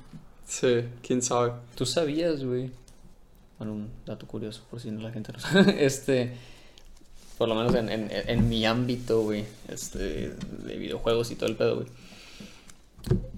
[0.50, 1.52] Sí, quién sabe.
[1.76, 2.70] ¿Tú sabías, güey?
[3.58, 5.76] Bueno, un dato curioso, por si no la gente no sabe.
[5.86, 6.32] Este,
[7.38, 11.56] por lo menos en, en, en mi ámbito, güey, este, de videojuegos y todo el
[11.56, 11.86] pedo, güey.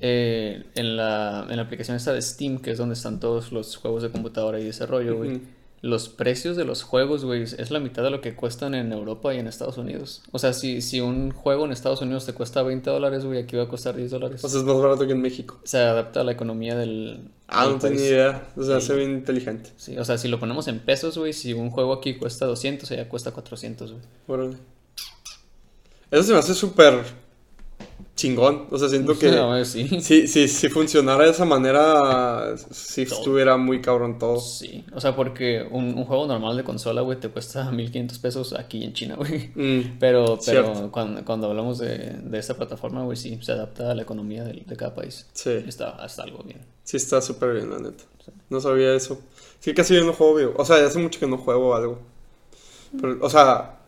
[0.01, 3.77] Eh, en, la, en la aplicación esta de Steam, que es donde están todos los
[3.77, 5.33] juegos de computadora y desarrollo, güey.
[5.33, 5.41] Ujú.
[5.83, 9.35] Los precios de los juegos, güey, es la mitad de lo que cuestan en Europa
[9.35, 10.23] y en Estados Unidos.
[10.31, 13.57] O sea, si, si un juego en Estados Unidos te cuesta 20 dólares, güey, aquí
[13.57, 14.45] va a costar 10 dólares.
[14.45, 15.59] O sea, es más barato que en México.
[15.65, 17.29] Se adapta a la economía del...
[17.49, 18.49] Ah, no tenía idea.
[18.57, 18.87] O sea, Sí.
[18.87, 19.71] se ve inteligente.
[19.77, 22.89] Sí, o sea, si lo ponemos en pesos, güey, si un juego aquí cuesta 200,
[22.93, 24.03] allá cuesta 400, güey.
[24.29, 24.57] Órale.
[26.13, 27.03] Eso se me hace súper
[28.23, 28.67] chingón.
[28.71, 29.31] O sea, siento que.
[29.33, 30.01] No, sí.
[30.01, 33.19] Si, si, si funcionara de esa manera, si Todo.
[33.19, 34.39] estuviera muy cabrón todo.
[34.41, 38.53] Sí, o sea, porque un, un juego normal de consola, güey, te cuesta 1500 pesos
[38.53, 39.51] aquí en China, güey.
[39.55, 43.95] Mm, Pero, pero cuando, cuando hablamos de, de esta plataforma, güey, sí, se adapta a
[43.95, 45.27] la economía de, cada país.
[45.33, 46.61] sí, Está, está algo bien.
[46.85, 48.05] sí está súper bien, la neta.
[48.49, 49.19] No sabía eso.
[49.61, 50.55] Sí, casi yo no juego.
[50.57, 51.99] O sea, ya hace mucho que no juego algo.
[53.01, 53.79] Pero, o sea,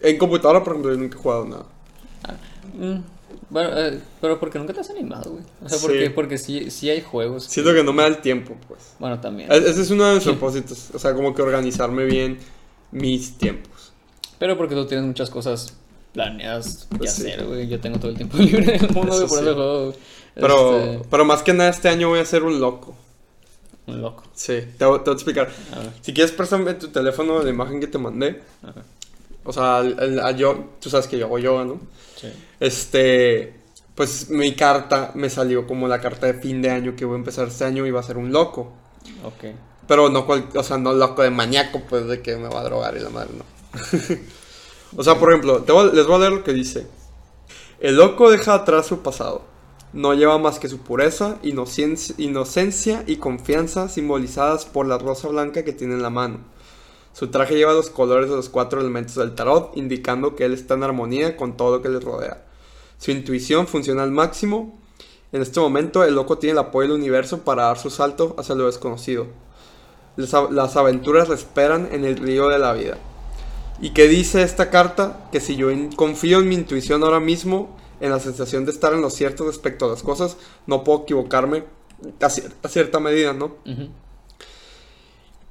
[0.00, 1.66] en computadora, por ejemplo, yo nunca he jugado nada.
[2.74, 3.02] Mm,
[3.52, 5.44] bueno, eh, pero porque nunca te has animado, güey.
[5.64, 5.86] O sea, Sí.
[5.86, 7.44] porque, porque sí, sí hay juegos.
[7.44, 8.94] Siento que no me da el tiempo, pues.
[8.98, 9.52] Bueno, también.
[9.52, 10.88] Ese es uno de mis propósitos.
[10.94, 12.38] O sea, como que organizarme bien
[12.90, 13.92] mis tiempos.
[14.38, 15.74] Pero porque tú tienes muchas cosas
[16.12, 17.22] planeadas que Pues sí.
[17.30, 17.68] hacer, güey.
[17.68, 19.44] Yo tengo todo el tiempo libre del mundo, Eso güey, por sí.
[19.44, 19.94] ese juego.
[20.34, 22.94] Pero, Este, pero más que nada, este año voy a ser un loco.
[23.86, 24.24] un loco.
[24.34, 25.48] Sí, te, voy te voy a explicar.
[25.72, 28.40] A Si quieres, préstame tu teléfono, la imagen que te mandé.
[28.62, 28.84] a ver.
[29.44, 31.80] O sea, al- yo, tú sabes que yo hago yoga, ¿no?
[32.16, 32.28] Sí.
[32.60, 33.54] Este,
[33.94, 37.18] pues mi carta me salió como la carta de fin de año que voy a
[37.18, 38.72] empezar este año y va a ser un loco.
[39.24, 39.54] Ok.
[39.88, 42.64] Pero no, cual- o sea, no loco de maníaco, pues de que me va a
[42.64, 43.44] drogar y la madre, no.
[44.96, 46.86] o sea, por ejemplo, te voy a- les voy a leer lo que dice.
[47.80, 49.42] El loco deja atrás su pasado.
[49.92, 55.72] No lleva más que su pureza, inocencia y confianza simbolizadas por la rosa blanca que
[55.72, 56.38] tiene en la mano.
[57.12, 60.74] Su traje lleva los colores de los cuatro elementos del tarot, indicando que él está
[60.74, 62.44] en armonía con todo lo que le rodea.
[62.98, 64.78] Su intuición funciona al máximo.
[65.32, 68.54] En este momento, el loco tiene el apoyo del universo para dar su salto hacia
[68.54, 69.26] lo desconocido.
[70.16, 72.98] Las, aventuras le esperan en el río de la vida.
[73.80, 75.28] ¿Y qué dice esta carta?
[75.32, 79.00] Que si yo confío en mi intuición ahora mismo, en la sensación de estar en
[79.00, 81.64] lo cierto respecto a las cosas, no puedo equivocarme
[82.20, 83.56] a, cier- a cierta medida, ¿no?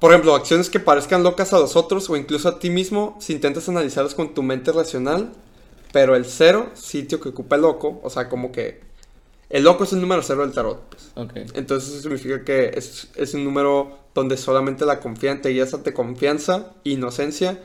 [0.02, 3.32] Por ejemplo, acciones que parezcan locas a los otros o incluso a ti mismo, si
[3.34, 5.32] intentas analizarlas con tu mente racional,
[5.92, 8.80] pero el cero, sitio que ocupa el loco, o sea, como que
[9.48, 10.80] el loco es el número cero del tarot.
[10.88, 11.12] pues.
[11.14, 11.32] Ok.
[11.54, 15.92] Entonces eso significa que es, es un número donde solamente la confianza, te guías ante
[15.94, 17.60] confianza, inocencia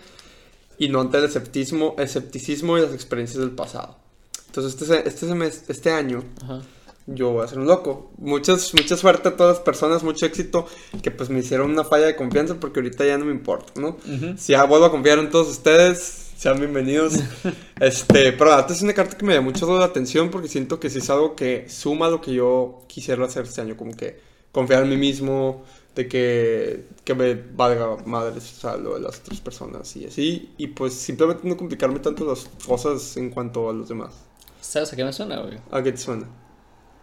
[0.77, 3.97] y no ante el escepticismo, escepticismo y las experiencias del pasado.
[4.45, 6.61] Entonces este, este, semes- este año Ajá.
[7.07, 8.11] Yo voy a ser un loco.
[8.17, 10.67] Muchas, mucha suerte a todas las personas, mucho éxito
[11.01, 13.97] que pues me hicieron una falla de confianza porque ahorita ya no me importa, ¿no?
[14.37, 17.13] Si ya vuelvo a confiar en todos ustedes, sean bienvenidos.
[17.79, 20.89] este, pero la es una carta que me da mucho la atención porque siento que
[20.89, 24.19] sí es algo que suma lo que yo quisiera hacer este año, como que
[24.51, 25.63] confiar en mí mismo,
[25.95, 30.53] de que, que me valga madres, o sea, lo de las otras personas y así,
[30.57, 34.13] y pues simplemente no complicarme tanto las cosas en cuanto a los demás.
[34.61, 35.57] ¿Sabes a qué me suena, güey?
[35.71, 36.27] ¿A qué te suena?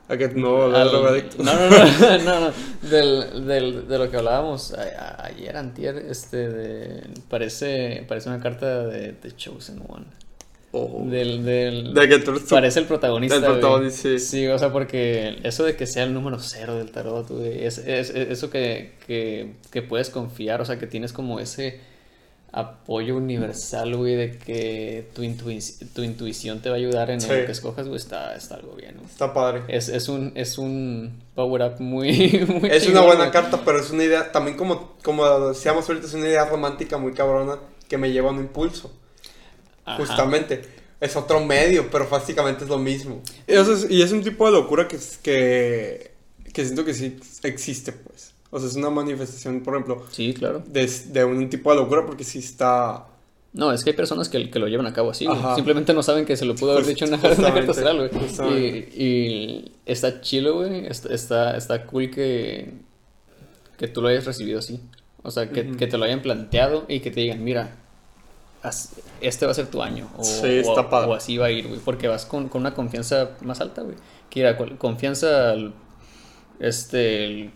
[0.09, 1.43] ¿A qué no drogadicto?
[1.43, 2.53] No, no, no, no, no.
[2.89, 8.87] Del, del, de lo que hablábamos a- ayer, antier, este, de, parece, parece una carta
[8.87, 10.05] de, Chosen One.
[10.73, 11.05] Oh.
[11.07, 14.19] Del, del, De que tú parece el protagonista, el protagonista, sí.
[14.19, 17.79] Sí, o sea, porque eso de que sea el número cero del tarot, güey, es,
[17.79, 21.81] es- es eso que, que, que puedes confiar, o sea, que tienes como ese
[22.57, 25.23] apoyo universal, güey, de que tu,
[25.93, 27.27] tu intuición te va a ayudar en Sí.
[27.29, 29.07] lo que escojas, güey, está, está algo bien, güey.
[29.07, 29.63] Está padre.
[29.67, 33.31] Es, es un, es un power up muy, muy Es una buena güey.
[33.33, 37.13] carta, pero es una idea, también como, como decíamos ahorita, es una idea romántica muy
[37.13, 38.93] cabrona que me lleva a un impulso.
[39.85, 39.99] Ajá.
[39.99, 40.63] Justamente.
[41.01, 43.21] Es otro medio, pero básicamente es lo mismo.
[43.49, 46.13] Y, es, y es un tipo de locura que, es- que,
[46.53, 48.33] que siento que sí existe, pues.
[48.55, 50.63] O sea, es una manifestación, por ejemplo, Sí, claro.
[50.65, 53.07] de, de un tipo de locura porque sí está...
[53.53, 55.39] No, es que hay personas que, que lo llevan a cabo así, güey.
[55.57, 58.53] Simplemente no saben que se lo pudo haber dicho en una, una carta astral, güey.
[58.53, 60.87] Y, y está chilo, güey.
[60.87, 62.73] Está, está, está cool que,
[63.79, 64.81] que tú lo hayas recibido así.
[65.23, 67.77] O sea, que, que te lo hayan planteado y que te digan, mira,
[69.21, 70.09] este va a ser tu año.
[70.17, 71.11] O, Sí, está o- padre.
[71.11, 71.81] o así va a ir, güey.
[71.85, 73.97] Porque vas con, con una confianza más alta, güey.
[74.31, 75.55] Que con- confianza,
[76.59, 77.51] este,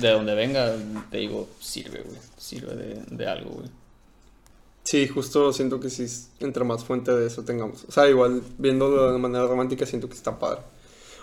[0.00, 0.74] de donde venga,
[1.10, 2.18] te digo, sirve, güey.
[2.36, 3.68] Sirve de, de algo, güey.
[4.84, 6.06] Sí, justo siento que sí,
[6.40, 7.84] entre más fuente de eso tengamos.
[7.88, 10.60] O sea, igual viéndolo de manera romántica, siento que está padre.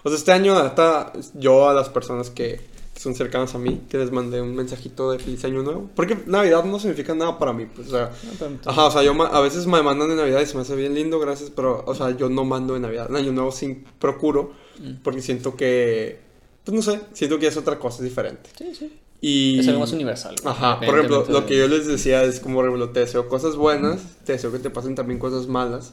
[0.03, 2.61] O sea, este año, la neta, yo a las personas que,
[2.93, 5.89] que son cercanas a mí, que les mandé un mensajito de feliz año nuevo.
[5.93, 9.11] Porque Navidad no significa nada para mí, pues, o sea, No, Ajá, o sea, yo
[9.21, 11.93] a veces me mandan de Navidad y se me hace bien lindo, gracias, pero, o
[11.93, 13.07] sea, yo no mando de Navidad.
[13.09, 15.01] En Año Nuevo sí procuro, Mm.
[15.03, 16.21] porque siento que,
[16.63, 18.49] pues no sé, siento que es otra cosa, diferente.
[18.57, 18.99] Sí, sí.
[19.21, 19.59] Y...
[19.59, 20.35] Es algo más universal.
[20.45, 23.55] Ajá, por ejemplo, lo que yo les decía es como, por ejemplo, te deseo cosas
[23.57, 25.91] buenas, te deseo que te pasen también cosas malas,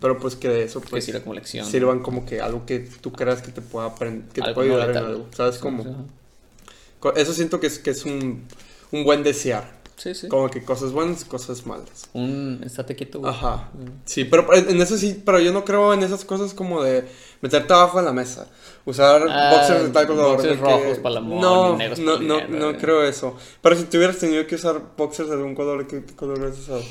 [0.00, 1.64] pero pues que de eso, Que pues, sirva como lección.
[1.66, 4.90] sirvan como que algo que tú creas que te pueda aprender, que te pueda ayudar
[4.90, 5.58] en algo, ¿sabes?
[6.98, 8.44] Co- eso siento que es, que es un,
[8.92, 10.28] un buen desear, Sí, sí.
[10.28, 12.08] como que cosas buenas cosas malas.
[12.12, 13.26] Un estate quieto.
[13.26, 13.70] Ajá.
[14.04, 17.04] Sí, pero en eso sí, pero yo no creo en esas cosas como de
[17.40, 18.46] meterte abajo en la mesa.
[18.86, 20.32] Usar Ah, boxers de tal color.
[20.36, 22.76] boxers que- rojos amor, No, negros no, no, dinero, no eh.
[22.80, 23.36] creo eso.
[23.60, 26.82] Pero si tuvieras tenido que usar boxers de algún color, ¿qué, color hubieras usado?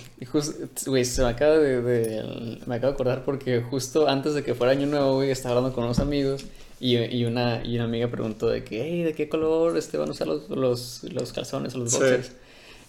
[0.86, 4.54] Güey, se me acaba de, de- me acabo de acordar porque justo antes de que
[4.54, 6.46] fuera año nuevo, güey, estaba hablando con unos amigos
[6.80, 10.10] y, y una, y una amiga preguntó de que, hey, ¿de qué color este, van
[10.10, 11.98] a usar los, los, los calzones o los Sí.
[11.98, 12.32] boxers?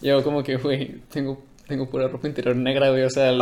[0.02, 3.40] Y Yo como que, güey, tengo, tengo pura ropa interior negra, güey, o sea, el-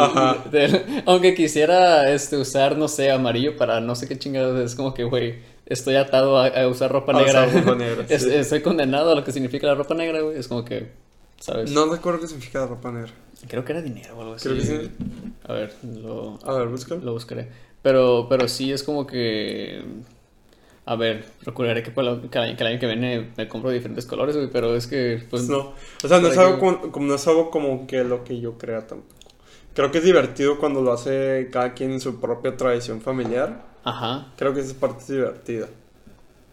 [1.06, 5.02] aunque quisiera este, usar, no sé, amarillo para no sé qué chingados, es como que,
[5.02, 7.46] güey, estoy atado a, a usar ropa A negra.
[7.46, 8.30] usar ropa negra, Es- sí.
[8.32, 10.88] Estoy condenado a lo que significa la ropa negra, güey, es como que,
[11.40, 11.72] ¿sabes?
[11.72, 13.10] No recuerdo qué significa la ropa negra.
[13.48, 14.48] Creo que era dinero o algo así.
[14.48, 14.90] Creo que sí.
[15.46, 17.00] A ver, lo, A ver, búscalo.
[17.04, 17.48] lo buscaré.
[17.82, 19.82] Pero, pero sí es como que.
[20.90, 24.06] A ver, procuraré que, para el- que el año que el viene me compro diferentes
[24.06, 24.48] colores, güey.
[24.50, 25.46] Pero es que, pues.
[25.48, 25.74] No.
[26.02, 28.40] O sea, no es, algo que- como, como- no es algo como que lo que
[28.40, 29.14] yo crea tampoco.
[29.74, 33.64] Creo que es divertido cuando lo hace cada quien en su propia tradición familiar.
[33.84, 34.28] Ajá.
[34.36, 35.66] Creo que esa parte es divertida.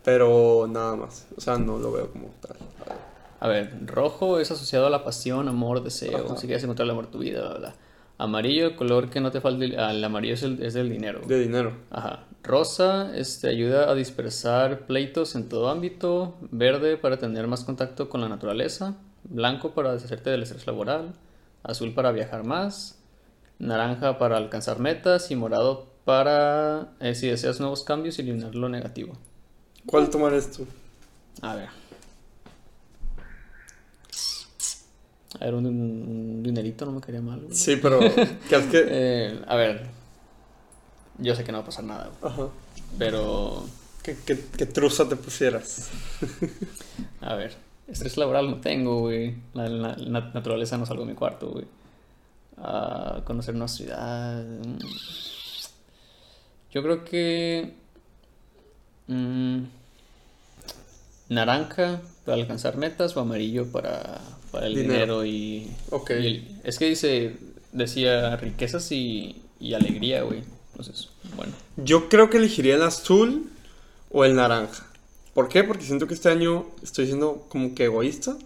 [0.04, 1.28] Pero nada más.
[1.36, 2.58] O sea, no lo veo como tal.
[3.40, 6.26] A ver, rojo es asociado a la pasión, amor, deseo.
[6.26, 6.38] Ajá.
[6.38, 7.76] Si quieres encontrar el amor de tu vida, bla, bla.
[8.18, 9.76] Amarillo, color que no te falte.
[9.78, 11.22] ah, El amarillo es el, es del dinero.
[11.28, 11.74] De dinero.
[11.92, 12.24] Ajá.
[12.46, 16.36] Rosa, este, ayuda a dispersar pleitos en todo ámbito.
[16.52, 18.96] Verde, para tener más contacto con la naturaleza.
[19.24, 21.14] Blanco, para deshacerte del estrés laboral.
[21.64, 23.00] Azul, para viajar más.
[23.58, 25.32] Naranja, para alcanzar metas.
[25.32, 29.14] Y morado, para, eh, si deseas nuevos cambios y eliminar lo negativo.
[29.88, 30.68] ¿Cuál tomarías tú?
[31.42, 31.70] A ver.
[35.40, 37.42] A ver, un, un dinerito no me quería mal.
[37.42, 37.56] güey.
[37.56, 38.00] Sí, pero.
[38.50, 38.86] ¿qué es que.?
[38.88, 39.95] Eh, a ver.
[41.20, 42.48] Yo sé que no va a pasar nada, Ajá.
[42.98, 43.66] pero...
[44.04, 45.90] ¿Qué, qué, qué truza te pusieras?
[47.22, 47.56] A ver,
[47.88, 49.36] estrés laboral no tengo, güey.
[49.56, 51.66] La, la- la naturaleza no salgo de mi cuarto, güey.
[52.58, 54.44] Ah, conocer una ciudad.
[54.44, 54.78] mm.
[56.72, 57.74] Yo creo que.
[59.08, 59.64] mm,
[61.30, 65.22] naranja para alcanzar metas o amarillo para, para el Dinero.
[65.22, 65.72] dinero, y.
[65.90, 66.12] Ok.
[66.12, 67.38] y el- es que dice.
[67.72, 70.44] Decía riquezas y, y alegría, güey.
[70.78, 71.54] Entonces, bueno.
[71.78, 73.50] Yo creo que elegiría el azul
[74.12, 74.86] o el naranja.
[75.34, 75.64] ¿Por qué?
[75.64, 78.38] Porque siento que este año estoy siendo como que egoísta.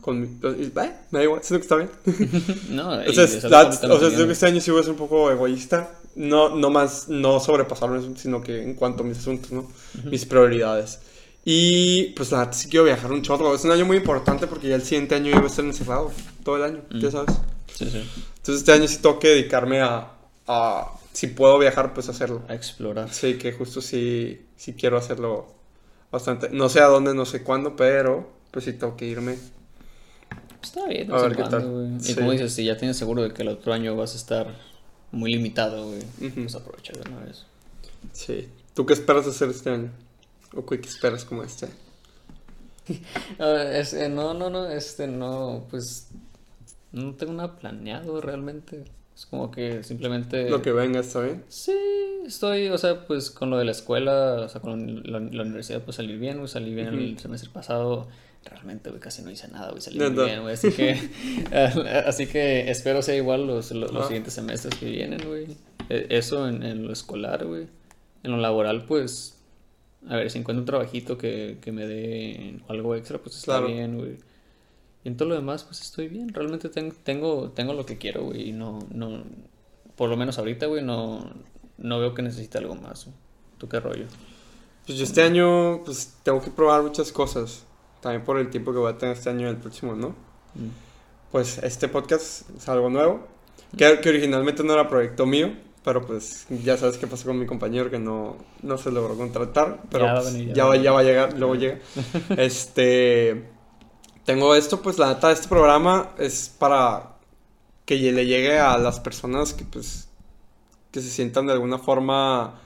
[0.00, 0.70] Con mi, eh,
[1.10, 1.90] me da igual, siento que está bien.
[2.70, 5.30] No, O sea, o sea, siento que este año sí voy a ser un poco
[5.30, 5.90] egoísta.
[6.14, 9.68] No, no más, no sobrepasarme, sino que en cuanto a mis asuntos, ¿no?
[10.04, 11.00] Mis prioridades.
[11.44, 13.54] Y pues la neta sí quiero viajar un chorro.
[13.54, 16.12] Es un año muy importante porque ya el siguiente año yo voy a estar encerrado
[16.44, 17.34] todo el año, ya sabes.
[17.74, 18.02] Sí, sí.
[18.36, 20.08] Entonces este año sí tengo que dedicarme a,
[20.46, 22.44] a si puedo viajar, pues hacerlo.
[22.46, 23.12] A explorar.
[23.12, 25.52] Sí, que justo sí, sí quiero hacerlo
[26.12, 26.48] bastante.
[26.50, 29.36] No sé a dónde, no sé cuándo, pero pues sí tengo que irme.
[30.62, 31.96] Está bien, de A ver qué cuando, tal.
[32.00, 32.14] Y Sí.
[32.14, 34.54] como dices, si ya tienes seguro de que el otro año vas a estar
[35.10, 36.42] muy limitado, güey, Ujú.
[36.42, 37.46] pues aprovecha de una vez.
[38.12, 38.48] Sí.
[38.74, 39.90] ¿Tú qué esperas hacer este año?
[40.54, 41.66] ¿O qué esperas como este?
[43.40, 46.10] A ver, este, no, no, no, este, no, pues,
[46.92, 48.84] no tengo nada planeado realmente.
[49.18, 50.48] Es como que simplemente...
[50.48, 51.42] Lo que venga está bien.
[51.48, 51.74] Sí,
[52.24, 55.82] estoy, o sea, pues con lo de la escuela, o sea, con la, la universidad,
[55.82, 58.06] pues salí bien, güey, salí bien el semestre pasado.
[58.44, 60.96] Realmente, güey, casi no hice nada, güey, salí muy bien, güey, así que,
[62.06, 65.48] así que espero sea igual los, los, siguientes semestres que vienen, güey.
[65.88, 67.66] E- Eso en, en lo escolar, güey.
[68.22, 69.36] En lo laboral, pues,
[70.08, 73.66] a ver, si encuentro un trabajito que, que me dé algo extra, pues está Claro.
[73.66, 74.16] bien, güey.
[75.08, 76.28] Y en todo lo demás, pues estoy bien.
[76.34, 78.50] Realmente ten- tengo, tengo lo que quiero, güey.
[78.50, 79.22] Y no, no,
[79.96, 81.32] por lo menos ahorita, güey, no,
[81.78, 83.06] no veo que necesite algo más.
[83.06, 83.16] güey.
[83.56, 84.04] ¿Tú qué rollo?
[84.86, 87.64] Pues yo este año, pues tengo que probar muchas cosas.
[88.02, 90.10] También por el tiempo que voy a tener este año y el próximo, ¿no?
[90.54, 90.68] Mm.
[91.32, 93.26] Pues este podcast es algo nuevo.
[93.76, 95.52] Que, que originalmente no era proyecto mío.
[95.84, 99.80] Pero pues ya sabes qué pasó con mi compañero que no, no se logró contratar.
[99.90, 101.78] Pero Ya va pues, venir, ya ya, va ya va a llegar, luego llega.
[102.36, 103.56] Este.
[104.28, 107.16] Tengo esto, pues la neta, este programa es para
[107.86, 110.06] que le llegue a las personas que pues.
[110.92, 112.60] que se sientan de alguna forma.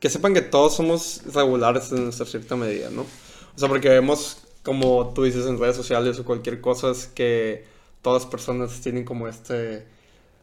[0.00, 3.02] que sepan que todos somos regulares en nuestra cierta medida, ¿no?
[3.02, 7.66] O sea, porque vemos, como tú dices en redes sociales o cualquier cosa, es que
[8.00, 9.86] todas las personas tienen como este.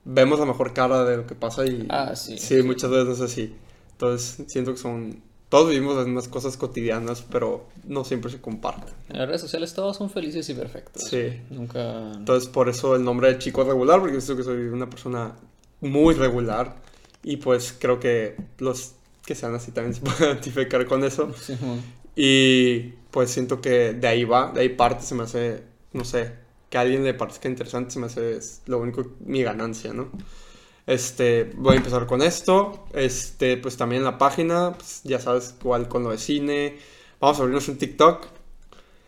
[0.06, 1.88] Vemos la mejor cara de lo que pasa y.
[1.90, 2.38] Ah, sí.
[2.38, 3.56] Sí, muchas veces no es así.
[3.94, 5.24] Entonces, siento que son.
[5.52, 8.94] Todos vivimos las mismas cosas cotidianas, pero no siempre se comparten.
[9.10, 11.04] En las redes sociales todos son felices y perfectos.
[11.04, 11.42] Sí.
[11.50, 12.14] Nunca...
[12.14, 15.36] Entonces, por eso el nombre de chico regular, porque yo que soy una persona
[15.82, 16.78] muy regular.
[17.22, 18.94] Y pues creo que los
[19.26, 21.34] que sean así también se pueden identificar con eso.
[21.38, 21.58] Sí.
[22.16, 26.32] Y pues siento que de ahí va, de ahí parte, se me hace, no sé,
[26.70, 30.12] que a alguien le parezca interesante, se me hace es lo único, mi ganancia, ¿no?
[30.88, 35.88] Este, voy a empezar con esto, este, pues también la página, pues ya sabes, igual
[35.88, 36.78] con lo de cine,
[37.20, 38.26] vamos a abrirnos un TikTok.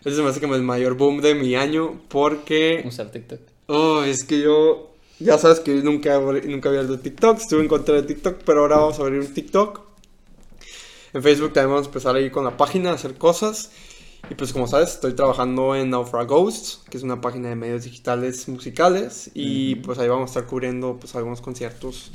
[0.01, 3.39] Ese se me hace como el mayor boom de mi año, porque, Usar TikTok.
[3.67, 7.67] oh, es que yo, ya sabes que yo nunca, nunca había abierto TikTok, estuve en
[7.67, 9.81] contra de TikTok, pero ahora vamos a abrir un TikTok.
[11.13, 13.71] En Facebook también vamos a empezar ahí con la página, a hacer cosas.
[14.29, 17.83] Y pues como sabes, estoy trabajando en Naufra Ghosts, que es una página de medios
[17.83, 19.29] digitales musicales.
[19.33, 22.11] Y pues ahí vamos a estar cubriendo pues algunos conciertos,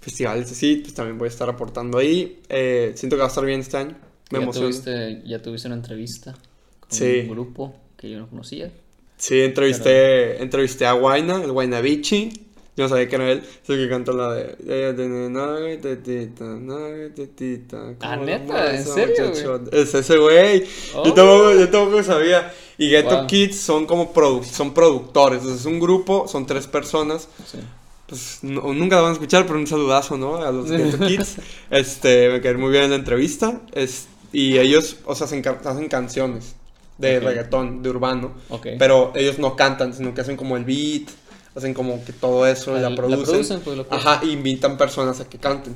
[0.00, 0.76] festivales así.
[0.76, 2.40] Pues también voy a estar aportando ahí.
[2.48, 3.96] Eh, siento que va a estar bien este año.
[4.30, 6.32] Me ya tuviste, ya tuviste una entrevista
[6.80, 7.20] con Sí.
[7.22, 8.72] un grupo que yo no conocía.
[9.16, 12.48] Sí, entrevisté, entrevisté a Guayna, el Guaynabichi.
[12.76, 13.38] Yo sabía que era él.
[13.62, 14.56] Es el que canta la de...
[18.00, 18.74] Ah, ¿neta?
[18.74, 20.64] ¿En serio, Es ese güey.
[20.94, 21.04] Oh.
[21.04, 22.52] Yo, tampoco, yo tampoco sabía.
[22.76, 23.26] Y Ghetto Wow.
[23.28, 25.38] Kids son como produ- son productores.
[25.38, 27.28] Entonces es un grupo, son tres personas.
[27.46, 27.58] Sí.
[28.08, 30.36] Pues no- nunca la van a escuchar, pero un saludazo, ¿no?
[30.42, 31.36] A los Ghetto Kids.
[31.70, 33.60] Este, me quedé muy bien en la entrevista.
[33.72, 36.56] Es, y ellos, o sea, hacen, hacen canciones
[36.98, 38.32] de reggaetón, de urbano.
[38.78, 41.08] Pero ellos no cantan, sino que hacen como el beat,
[41.54, 43.24] hacen como que todo eso, la la producen.
[43.24, 43.86] producen, pues, lo.
[43.90, 45.74] Ajá, y invitan personas a que canten.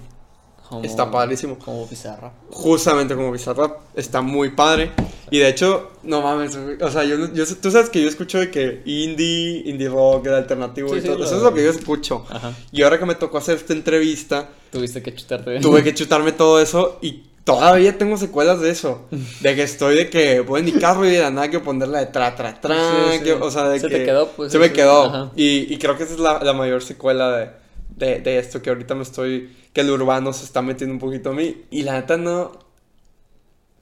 [0.69, 1.59] Como- Está padrísimo.
[1.59, 2.31] Como Pizarra.
[2.51, 4.93] Justamente como Bizarrap, está muy padre.
[5.31, 8.51] Y de hecho, no mames, o sea, yo, yo, tú sabes que yo escucho de
[8.51, 11.19] que indie, indie rock, el alternativo Sí, y sí, todo.
[11.19, 12.27] lo- Eso es lo que yo escucho.
[12.29, 12.53] Ajá.
[12.71, 15.59] Y ahora que me tocó hacer esta entrevista, Tuviste que chutarte.
[15.61, 17.23] tuve que chutarme todo eso y
[17.54, 19.06] todavía tengo secuelas de eso.
[19.40, 22.00] De que estoy de que voy en mi carro y de la nada que ponerla
[22.00, 22.74] de tra, tra, tra.
[22.74, 23.24] Sí, sí.
[23.24, 25.32] que- o sea, de Se que te quedó, pues, Se me quedó.
[25.34, 27.50] Y, y creo que esa es la, la mayor secuela de,
[27.96, 29.56] de, de esto que ahorita me estoy.
[29.72, 31.64] Que el urbano se está metiendo un poquito a mí.
[31.70, 32.52] Y la neta no.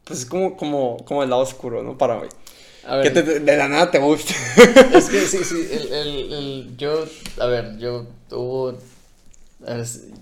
[0.04, 1.98] Pues es como, como, como el lado oscuro, ¿no?
[1.98, 2.28] Para mí.
[2.86, 4.32] A Que ver, te- de la nada te gusta.
[4.94, 7.04] es que sí, sí, el, el, el- yo,
[7.40, 8.78] a ver, yo hubo,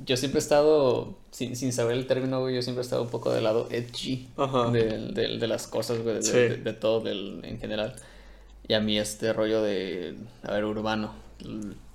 [0.07, 3.09] yo siempre he estado, sin, sin saber el término, güey, yo siempre he estado un
[3.09, 4.71] poco del lado edgy Ajá.
[4.71, 6.31] de, de, de las cosas, güey, de, Sí.
[6.33, 7.97] de, de todo del, en general.
[8.69, 11.13] Y a mí este rollo de, a ver, urbano,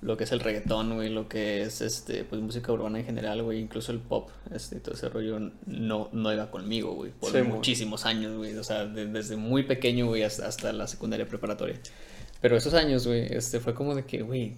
[0.02, 3.42] lo que es el reggaetón, güey, lo que es, este, pues música urbana en general,
[3.42, 7.38] güey, incluso el pop, este, todo ese rollo no, no iba conmigo, güey, por Sí,
[7.42, 7.56] mo.
[7.56, 11.80] muchísimos años, güey, o sea, de- desde muy pequeño, güey, hasta, hasta la secundaria preparatoria.
[12.42, 14.54] Pero esos años, güey, este, fue como de que, güey,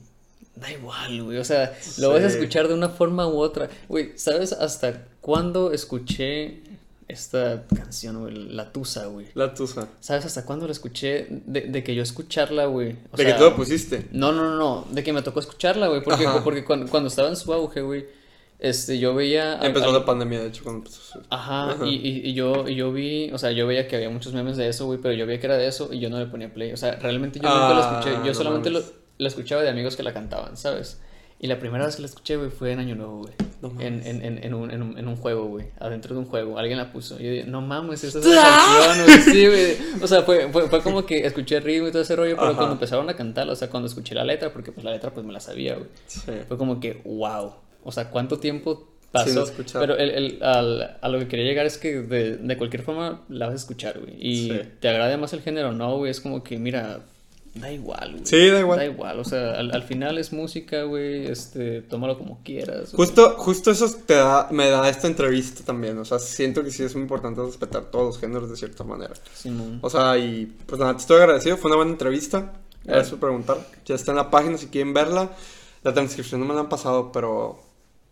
[0.56, 3.68] da igual, güey, o sea, lo vas a escuchar de una forma u otra.
[3.88, 6.60] Güey, ¿sabes hasta cuándo escuché
[7.08, 8.34] esta canción, güey?
[8.34, 9.26] La Tusa, güey.
[9.34, 9.88] La tusa.
[10.00, 11.26] ¿Sabes hasta cuándo la escuché?
[11.30, 12.96] De, de que yo escucharla, güey.
[13.10, 14.06] O De sea, que tú lo pusiste.
[14.12, 14.86] No, no, no, no.
[14.90, 16.02] De que me tocó escucharla, güey.
[16.02, 16.42] Porque, Ajá.
[16.44, 18.06] porque cuando, cuando estaba en su auge, güey,
[18.58, 19.58] este, yo veía...
[19.60, 21.20] Empezó la pandemia, de hecho, cuando empezó.
[21.28, 21.86] Ajá, Ajá.
[21.86, 24.56] Y, y, y yo, y yo vi, o sea, yo veía que había muchos memes
[24.56, 26.52] de eso, güey, pero yo veía que era de eso y yo no le ponía
[26.54, 26.72] play.
[26.72, 28.16] O sea, realmente yo nunca la Ah, escuché.
[28.18, 28.82] Yo no solamente lo.
[29.22, 31.00] La escuchaba de amigos que la cantaban, ¿sabes?
[31.40, 33.32] Y la primera vez que la escuché, güey, fue en Año Nuevo, güey.
[33.62, 35.66] No en, en, en, en, un, en, un, en un juego, güey.
[35.80, 36.56] Adentro de un juego.
[36.56, 37.18] Alguien la puso.
[37.18, 39.18] Y yo dije, no mames, esta es una canción, güey.
[39.22, 40.02] Sí, güey.
[40.02, 42.48] O sea, fue, fue, fue como que escuché el ritmo y todo ese rollo, pero
[42.48, 42.56] Ajá.
[42.56, 45.26] cuando empezaron a cantar, o sea, cuando escuché la letra, porque pues la letra pues
[45.26, 45.88] me la sabía, güey.
[46.06, 46.30] Sí.
[46.46, 47.54] Fue como que, wow.
[47.82, 49.42] O sea, ¿cuánto tiempo Sí, pasó?
[49.42, 49.84] escuchaba.
[49.84, 53.22] pero el, el- al- a lo que quería llegar es que de, de cualquier forma
[53.28, 54.14] la vas a escuchar, güey.
[54.18, 54.60] Y Sí.
[54.78, 56.10] te agrade más el género no, güey.
[56.12, 57.00] Es como que, mira,
[57.54, 58.26] Da igual, güey.
[58.26, 58.78] Sí, da igual.
[58.78, 62.92] Da igual, o sea, al, al final es música, güey, este, tómalo como quieras.
[62.92, 63.06] güey.
[63.06, 65.98] Justo, justo eso te da, me da esta entrevista también.
[65.98, 69.12] O sea, siento que sí es muy importante respetar todos los géneros de cierta manera.
[69.34, 69.80] Simón.
[69.82, 71.58] O sea, y pues nada, te estoy agradecido.
[71.58, 72.52] Fue una buena entrevista.
[72.84, 73.58] Gracias por preguntar.
[73.84, 75.30] Ya está en la página si quieren verla.
[75.82, 77.60] La transcripción no me la han pasado, pero.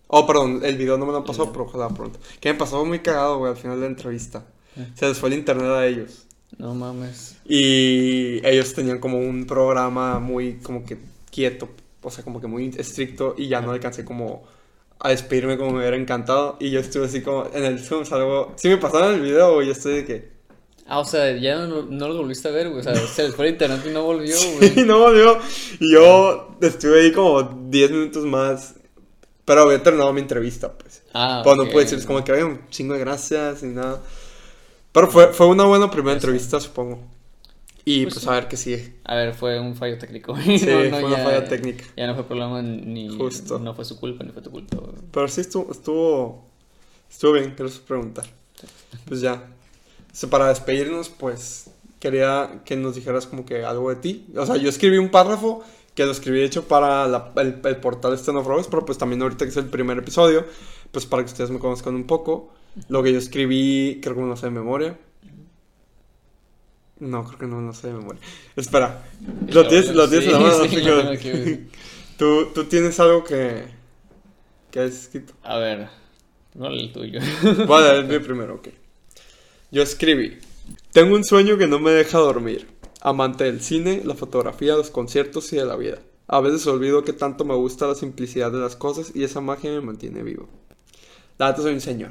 [0.09, 2.18] Oh, perdón, el video no me lo han pasado, pero ojalá pronto.
[2.41, 4.45] Que me pasó muy cagado, güey, al final de la entrevista.
[4.76, 4.88] Eh.
[4.95, 6.26] Se les fue el internet a ellos.
[6.59, 7.37] No mames.
[7.45, 10.99] Y ellos tenían como un programa muy como que
[11.31, 11.69] quieto,
[12.03, 14.43] o sea, como que muy estricto y ya no alcancé como
[14.99, 18.53] a despedirme como me hubiera encantado y yo estuve así como en el Zoom, salgo,
[18.57, 20.41] sí me pasaron el video, y estoy de que
[20.87, 22.81] Ah, o sea, ya no, no lo volviste a ver, güey.
[22.81, 24.81] O sea, se les fue el internet y no volvió, güey.
[24.81, 25.39] y no volvió
[25.79, 28.75] y yo estuve ahí como 10 minutos más,
[29.45, 31.03] pero había terminado mi entrevista, pues.
[31.15, 31.71] Ah, Pues no ok.
[31.71, 34.03] puedo decir, es como que había un chingo de gracias y nada.
[34.93, 36.99] Pero fue, fue una buena primera entrevista, supongo.
[37.84, 38.95] Y Pues pues, a ver qué sigue.
[39.05, 40.36] A ver, fue un fallo técnico.
[40.45, 41.84] Sí, fue una falla técnica.
[41.97, 43.16] Ya no fue problema ni.
[43.16, 43.59] Justo.
[43.59, 44.76] No fue su culpa ni fue tu culpa.
[45.11, 46.45] Pero sí estuvo, estuvo,
[47.11, 48.26] estuvo bien, gracias por preguntar.
[49.07, 49.34] Pues ya.
[49.34, 51.70] O sea, para despedirnos, pues
[52.01, 54.26] quería que nos dijeras como que algo de ti.
[54.36, 55.62] O sea, yo escribí un párrafo
[55.95, 59.45] que lo escribí hecho para la- el, el portal Stand of pero pues también ahorita
[59.45, 60.45] que es el primer episodio,
[60.93, 62.53] pues para que ustedes me conozcan un poco.
[62.89, 64.99] Lo que yo escribí, creo que lo sé de memoria.
[66.99, 68.21] No, creo que no lo sé de memoria.
[68.57, 69.05] Espera,
[69.49, 70.55] lo tienes, lo tienes en la mano.
[70.68, 71.66] sí, así lo que-.
[72.16, 73.64] ¿Tú, tú tienes algo que,
[74.71, 75.33] que has escrito.
[75.43, 75.89] A ver,
[76.55, 77.21] no el tuyo.
[77.68, 78.68] Dar el mío primero, ok.
[79.71, 80.39] Yo escribí.
[80.93, 82.68] Tengo un sueño que no me deja dormir.
[83.01, 85.99] Amante del cine, la fotografía, los conciertos y de la vida.
[86.29, 89.71] A veces olvido que tanto me gusta la simplicidad de las cosas y esa magia
[89.71, 90.49] me mantiene vivo.
[91.39, 92.11] La soy un señor.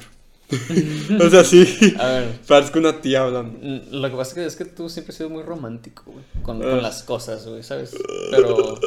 [1.26, 1.93] o sea, sí.
[2.00, 2.39] A ver.
[2.47, 3.60] Parezco una tía hablando.
[3.91, 6.62] Lo que pasa es que, es que tú siempre has sido muy romántico, güey, con,
[6.64, 6.70] Ah.
[6.72, 7.95] con las cosas, güey, ¿sabes?
[8.32, 8.80] Pero,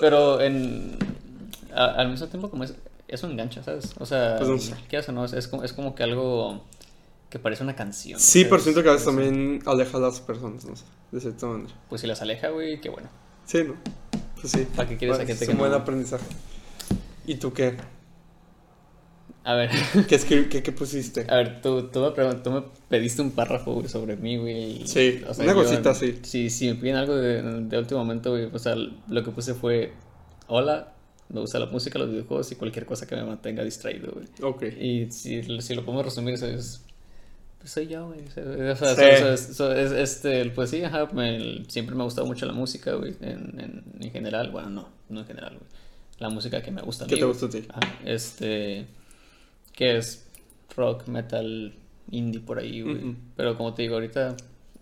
[0.00, 0.96] pero en,
[1.74, 2.74] a- al mismo tiempo como es,
[3.08, 3.92] eso engancha, ¿sabes?
[3.98, 4.74] O sea, Pues no sé.
[4.88, 6.64] quieras o no, es, es como, es como que algo
[7.28, 8.18] que parece una canción.
[8.20, 8.64] Sí, pero ¿sabes?
[8.64, 11.74] siento que a veces Es- también aleja a las personas, no sé, de cierta manera.
[11.88, 13.08] Pues si las aleja, güey, qué bueno.
[13.46, 13.74] Sí, ¿no?
[14.40, 14.66] Pues sí.
[14.76, 16.24] ¿Para qué quieres a gente es que un buen aprendizaje.
[17.26, 17.76] ¿Y tú qué?
[19.42, 19.70] A ver,
[20.08, 21.26] ¿Qué, escri- qué, qué pusiste?
[21.28, 24.86] a ver, tú, tú, me, tú me pediste un párrafo, güey, sobre mí, güey.
[24.86, 26.18] Sí, o sea, una yo- cosita así.
[26.22, 29.54] Si, si me piden algo de, de último momento, güey, o sea, lo que puse
[29.54, 29.92] fue,
[30.46, 30.92] hola,
[31.30, 34.26] me gusta la música, los videojuegos y cualquier cosa que me mantenga distraído, güey.
[34.42, 34.62] Ok.
[34.78, 36.82] Y si, si lo podemos resumir, eso es.
[37.60, 38.20] Pues soy yo, güey.
[38.70, 39.02] O sea, Sí.
[39.04, 42.52] eso es- eso es- este, pues sí, ajá, me- siempre me ha gustado mucho la
[42.52, 43.14] música, güey.
[43.22, 45.66] En, en, en general, bueno, no, no en general, güey.
[46.18, 47.38] La música que me gusta a ¿Qué mí, te güey.
[47.38, 47.66] gusta a ti?
[47.70, 48.86] Ajá, este.
[49.72, 50.26] Que es
[50.76, 51.74] rock, metal,
[52.10, 53.16] indie por ahí, güey.
[53.36, 54.36] Pero como te digo, ahorita.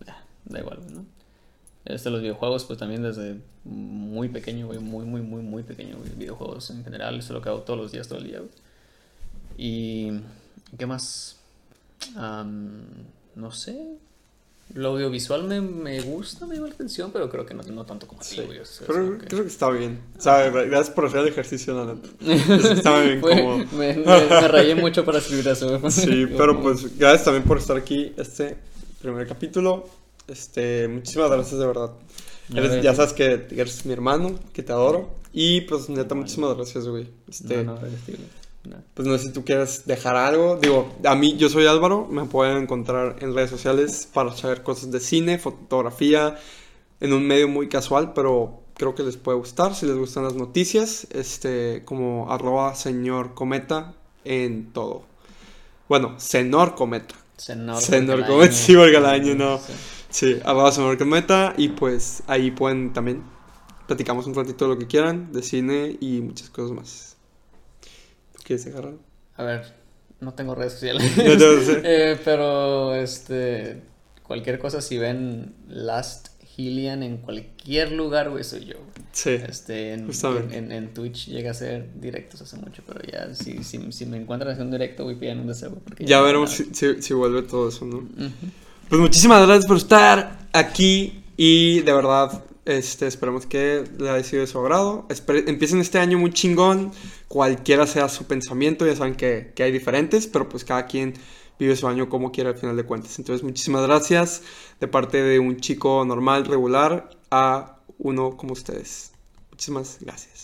[0.07, 1.05] ah, Da igual, ¿no?
[1.85, 4.79] Este, los videojuegos, pues también desde muy pequeño, güey.
[4.79, 6.09] Muy, muy, muy, muy pequeño, güey.
[6.15, 8.51] Videojuegos en general, eso es lo que hago todos los días, todo el día, güey.
[9.57, 10.11] Y.
[10.77, 11.37] ¿Qué más?
[12.15, 12.81] Am,
[13.35, 13.97] no sé.
[14.75, 18.05] Lo audiovisual me, me gusta, me llama la atención, pero creo que no, no tanto
[18.07, 18.41] como ti, Sí.
[18.45, 18.59] güey.
[18.59, 19.99] o sea, es Pero como que- creo que está bien.
[20.17, 22.09] O sea, gracias por hacer el ejercicio, la neta.
[23.03, 23.65] Bien Fue- cómodo.
[23.73, 25.89] me, me- me rayé mucho para escribir eso.
[25.89, 28.57] Sí, pero pues gracias también por estar aquí este
[29.01, 29.89] primer capítulo.
[30.27, 31.91] Este, muchísimas gracias de verdad.
[32.53, 35.15] Eres- ya sabes que eres mi hermano, que te adoro.
[35.33, 37.07] Y pues neta, muchísimas gracias, güey.
[37.27, 37.77] Este, no.
[38.93, 40.57] Pues no sé si tú quieres dejar algo.
[40.57, 42.07] Digo, a mí, yo soy Álvaro.
[42.09, 46.37] Me pueden encontrar en redes sociales para saber cosas de cine, fotografía,
[46.99, 49.75] en un medio muy casual, pero creo que les puede gustar.
[49.75, 53.93] Si les gustan las noticias, este, como arroba señor cometa
[54.25, 55.03] en todo.
[55.87, 57.15] Bueno, senor cometa.
[57.37, 59.57] Senor, Senor porque Cometa, sí, porque el año no.
[59.57, 59.73] Sí.
[60.09, 61.53] Sí, arroba señor cometa.
[61.57, 63.23] Y pues ahí pueden también
[63.89, 67.17] platicamos un ratito de lo que quieran, de cine y muchas cosas más.
[68.57, 68.99] ¿Tú quieres algo?
[69.37, 69.73] A ver,
[70.21, 71.15] no tengo redes sociales.
[71.15, 71.81] Ya te lo sé.
[71.83, 73.81] Eh, pero, este,
[74.23, 78.75] cualquier cosa, si ven Last Hillian en cualquier lugar, güey, soy yo.
[79.11, 79.29] Sí.
[79.31, 80.57] Este, en, Justamente.
[80.57, 84.17] en, en Twitch llega a ser directos hace mucho, pero ya, si, si, si me
[84.17, 85.73] encuentran haciendo un directo, voy pidiendo un deseo.
[85.75, 87.97] Porque Ya no veremos si, si- si vuelve todo eso, ¿no?
[87.97, 88.33] Ujú.
[88.89, 92.43] Pues muchísimas gracias por estar aquí y de verdad
[92.77, 95.07] este, esperemos que le haya sido de su agrado.
[95.47, 96.91] Empiecen este año muy chingón,
[97.27, 101.13] cualquiera sea su pensamiento, ya saben que, que hay diferentes, pero pues cada quien
[101.59, 103.19] vive su año como quiera al final de cuentas.
[103.19, 104.43] Entonces muchísimas gracias
[104.79, 109.11] de parte de un chico normal, regular, a uno como ustedes.
[109.51, 110.38] Muchísimas gracias.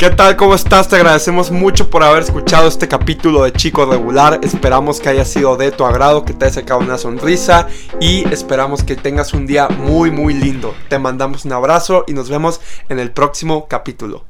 [0.00, 0.34] ¿Qué tal?
[0.34, 0.88] ¿Cómo estás?
[0.88, 4.40] Te agradecemos mucho por haber escuchado este capítulo de Chico Regular.
[4.42, 7.68] Esperamos que haya sido de tu agrado, que te haya sacado una sonrisa
[8.00, 10.74] y esperamos que tengas un día muy, muy lindo.
[10.88, 14.24] Te mandamos un abrazo y nos vemos en el próximo capítulo.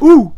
[0.00, 0.32] ¡Uh!